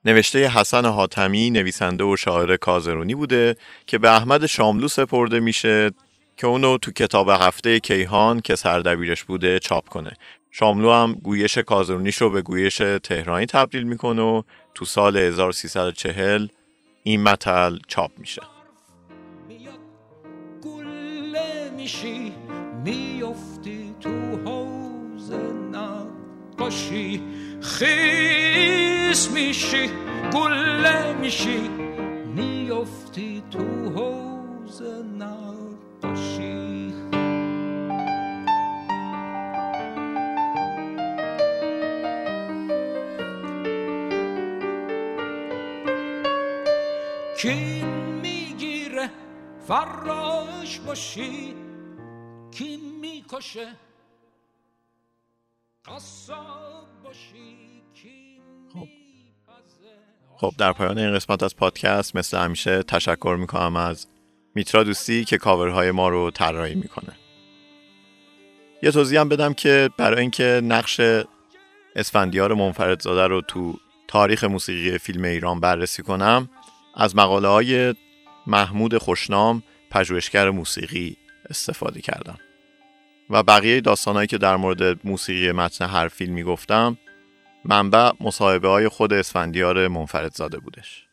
نوشته 0.06 0.48
حسن 0.48 0.86
حاتمی 0.86 1.50
نویسنده 1.50 2.04
و 2.04 2.16
شاعر 2.16 2.58
کازرونی 2.58 3.16
بوده 3.16 3.56
که 3.88 3.98
به 3.98 4.16
احمد 4.16 4.46
شاملو 4.46 4.88
سپرده 4.88 5.40
میشه 5.40 5.92
که 6.38 6.48
اونو 6.48 6.78
تو 6.78 6.92
کتاب 6.92 7.30
هفته 7.30 7.80
کیهان 7.80 8.40
که 8.40 8.56
سردبیرش 8.56 9.24
بوده 9.24 9.60
چاپ 9.60 9.90
کنه. 9.90 10.12
شاملو 10.52 10.92
هم 10.92 11.14
گویش 11.14 11.58
کازرونیش 11.58 12.18
رو 12.18 12.30
به 12.30 12.42
گویش 12.42 12.78
تهرانی 13.04 13.46
تبدیل 13.46 13.84
می‌کنه 13.84 14.22
و 14.22 14.42
تو 14.76 14.86
سال 14.86 15.18
1340 15.18 16.48
این 17.04 17.24
متل 17.24 17.78
چاپ 17.88 18.12
میشه. 18.18 18.42
نقاشی 26.64 27.22
خیس 27.62 29.32
میشی 29.32 29.90
گله 30.34 31.14
میشی 31.14 31.70
میفتی 32.36 33.44
تو 33.52 33.60
حوز 33.90 34.82
نقاشی. 35.20 36.94
کی 47.38 47.84
می‌گیره 48.22 49.10
فراش 49.68 50.80
باشی 50.80 51.56
کی 52.52 52.78
می‌کشه 53.02 53.68
خب. 60.38 60.54
در 60.58 60.74
پایان 60.74 60.98
این 60.98 61.16
قسمت 61.16 61.44
از 61.44 61.56
پادکست 61.56 62.16
مثل 62.16 62.38
همیشه 62.38 62.84
تشکر 62.84 63.38
می‌کنم 63.40 63.76
از 63.76 64.08
میترا 64.56 64.84
دوستی 64.84 65.26
که 65.26 65.38
کاورهای 65.38 65.92
ما 65.92 66.10
رو 66.10 66.32
طراحی 66.32 66.76
می‌کنه. 66.76 67.16
یه 68.84 68.92
توضیح 68.92 69.20
هم 69.20 69.30
بدم 69.30 69.54
که 69.54 69.90
برای 69.98 70.22
اینکه 70.22 70.62
نقش 70.64 71.02
اسفندیار 71.96 72.54
منفردزاده 72.54 73.28
رو 73.28 73.42
تو 73.42 73.80
تاریخ 74.08 74.44
موسیقی 74.44 74.98
فیلم 74.98 75.24
ایران 75.24 75.60
بررسی 75.60 76.04
کنم 76.04 76.50
از 76.96 77.16
مقاله 77.16 77.48
های 77.48 77.96
محمود 78.48 78.98
خوشنام 78.98 79.64
پژوهشگر 79.92 80.50
موسیقی 80.50 81.18
استفاده 81.50 82.02
کردم. 82.02 82.38
و 83.30 83.44
بقیه 83.44 83.82
داستانهایی 83.82 84.28
که 84.28 84.38
در 84.38 84.56
مورد 84.56 85.00
موسیقی 85.04 85.52
متن 85.52 85.86
هر 85.86 86.08
فیلمی 86.08 86.44
گفتم 86.44 86.98
منبع 87.66 88.12
مصاحبه 88.20 88.68
های 88.68 88.88
خود 88.88 89.14
اسفندیار 89.14 89.88
منفردزاده 89.88 90.60
بودش. 90.60 91.04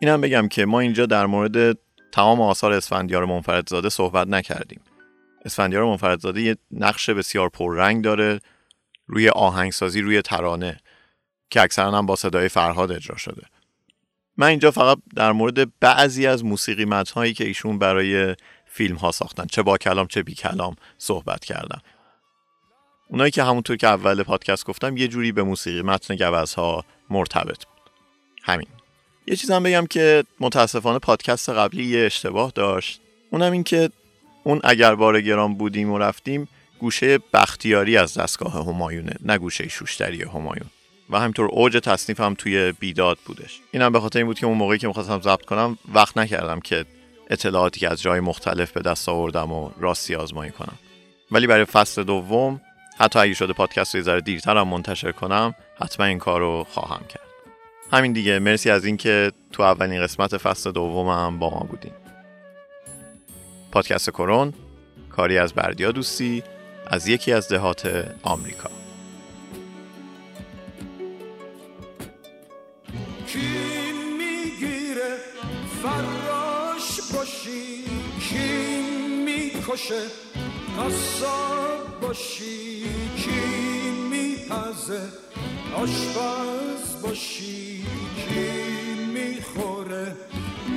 اینم 0.00 0.20
بگم 0.20 0.48
که 0.48 0.66
ما 0.66 0.80
اینجا 0.80 1.06
در 1.06 1.26
مورد 1.26 1.78
تمام 2.12 2.40
آثار 2.40 2.72
اسفندیار 2.72 3.24
منفردزاده 3.24 3.88
صحبت 3.88 4.26
نکردیم. 4.26 4.80
اسفندیار 5.44 5.84
منفردزاده 5.84 6.40
یه 6.42 6.56
نقش 6.70 7.10
بسیار 7.10 7.48
پررنگ 7.48 8.04
داره 8.04 8.40
روی 9.06 9.28
آهنگسازی 9.28 10.00
روی 10.00 10.22
ترانه 10.22 10.80
که 11.50 11.62
اکثرا 11.62 11.98
هم 11.98 12.06
با 12.06 12.16
صدای 12.16 12.48
فرهاد 12.48 12.92
اجرا 12.92 13.16
شده. 13.16 13.42
من 14.36 14.46
اینجا 14.46 14.70
فقط 14.70 14.98
در 15.16 15.32
مورد 15.32 15.78
بعضی 15.80 16.26
از 16.26 16.44
موسیقی 16.44 16.84
متنهایی 16.84 17.34
که 17.34 17.44
ایشون 17.44 17.78
برای 17.78 18.36
فیلم 18.70 18.96
ها 18.96 19.12
ساختن 19.12 19.46
چه 19.46 19.62
با 19.62 19.78
کلام 19.78 20.06
چه 20.06 20.22
بی 20.22 20.34
کلام 20.34 20.76
صحبت 20.98 21.44
کردم 21.44 21.80
اونایی 23.08 23.30
که 23.30 23.42
همونطور 23.42 23.76
که 23.76 23.86
اول 23.86 24.22
پادکست 24.22 24.64
گفتم 24.64 24.96
یه 24.96 25.08
جوری 25.08 25.32
به 25.32 25.42
موسیقی 25.42 25.82
متن 25.82 26.16
گوزها 26.16 26.84
مرتبط 27.10 27.64
بود. 27.64 27.90
همین. 28.42 28.66
یه 29.26 29.36
چیز 29.36 29.50
هم 29.50 29.62
بگم 29.62 29.86
که 29.86 30.24
متاسفانه 30.40 30.98
پادکست 30.98 31.48
قبلی 31.48 31.84
یه 31.84 32.06
اشتباه 32.06 32.52
داشت. 32.54 33.00
اونم 33.30 33.52
این 33.52 33.64
که 33.64 33.90
اون 34.44 34.60
اگر 34.64 34.94
بار 34.94 35.20
گرام 35.20 35.54
بودیم 35.54 35.90
و 35.90 35.98
رفتیم 35.98 36.48
گوشه 36.78 37.18
بختیاری 37.18 37.96
از 37.96 38.14
دستگاه 38.14 38.66
همایونه 38.66 39.14
نه 39.22 39.38
گوشه 39.38 39.68
شوشتری 39.68 40.22
همایون. 40.22 40.70
و 41.10 41.20
همینطور 41.20 41.46
اوج 41.46 41.76
تصنیف 41.76 42.20
هم 42.20 42.34
توی 42.34 42.72
بیداد 42.72 43.18
بودش. 43.24 43.60
اینم 43.70 43.92
به 43.92 44.00
خاطر 44.00 44.18
این 44.18 44.26
بود 44.26 44.38
که 44.38 44.46
اون 44.46 44.58
موقعی 44.58 44.78
که 44.78 44.86
می‌خواستم 44.86 45.20
ضبط 45.20 45.44
کنم 45.44 45.78
وقت 45.94 46.18
نکردم 46.18 46.60
که 46.60 46.84
اطلاعاتی 47.30 47.80
که 47.80 47.90
از 47.90 48.02
جای 48.02 48.20
مختلف 48.20 48.72
به 48.72 48.80
دست 48.80 49.08
آوردم 49.08 49.52
و 49.52 49.70
راستی 49.78 50.14
آزمایی 50.14 50.50
کنم. 50.50 50.78
ولی 51.30 51.46
برای 51.46 51.64
فصل 51.64 52.02
دوم 52.02 52.60
حتی 52.98 53.18
اگه 53.18 53.34
شده 53.34 53.52
پادکست 53.52 53.94
رو 53.94 53.98
یه 53.98 54.04
ذره 54.04 54.20
دیرتر 54.20 54.56
هم 54.56 54.68
منتشر 54.68 55.12
کنم 55.12 55.54
حتما 55.80 56.06
این 56.06 56.18
کار 56.18 56.40
رو 56.40 56.66
خواهم 56.70 57.06
کرد. 57.08 57.30
همین 57.92 58.12
دیگه. 58.12 58.38
مرسی 58.38 58.70
از 58.70 58.84
اینکه 58.84 59.32
تو 59.52 59.62
اولین 59.62 60.02
قسمت 60.02 60.36
فصل 60.36 60.72
دومم 60.72 61.38
با 61.38 61.50
ما 61.50 61.66
بودین. 61.70 61.92
پادکست 63.72 64.10
کرون 64.10 64.54
کاری 65.10 65.38
از 65.38 65.52
بردیا 65.52 65.92
دوستی 65.92 66.42
از 66.86 67.08
یکی 67.08 67.32
از 67.32 67.48
دهات 67.48 68.06
آمریکا. 68.22 68.79
می‌کشه. 79.70 80.02
قصاب 80.78 82.00
باشی 82.00 82.84
کی 83.16 83.90
میپزه. 84.10 85.00
آشپز 85.74 87.02
باشی 87.02 87.84
کی 88.16 88.50
می‌خوره. 89.14 90.16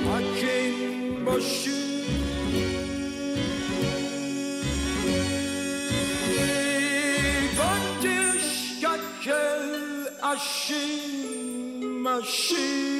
حکیم 0.06 1.24
باشی. 1.24 1.70
گاتش 7.56 8.44
ککل 8.82 10.04
اشین 10.22 12.02
مشین 12.02 12.93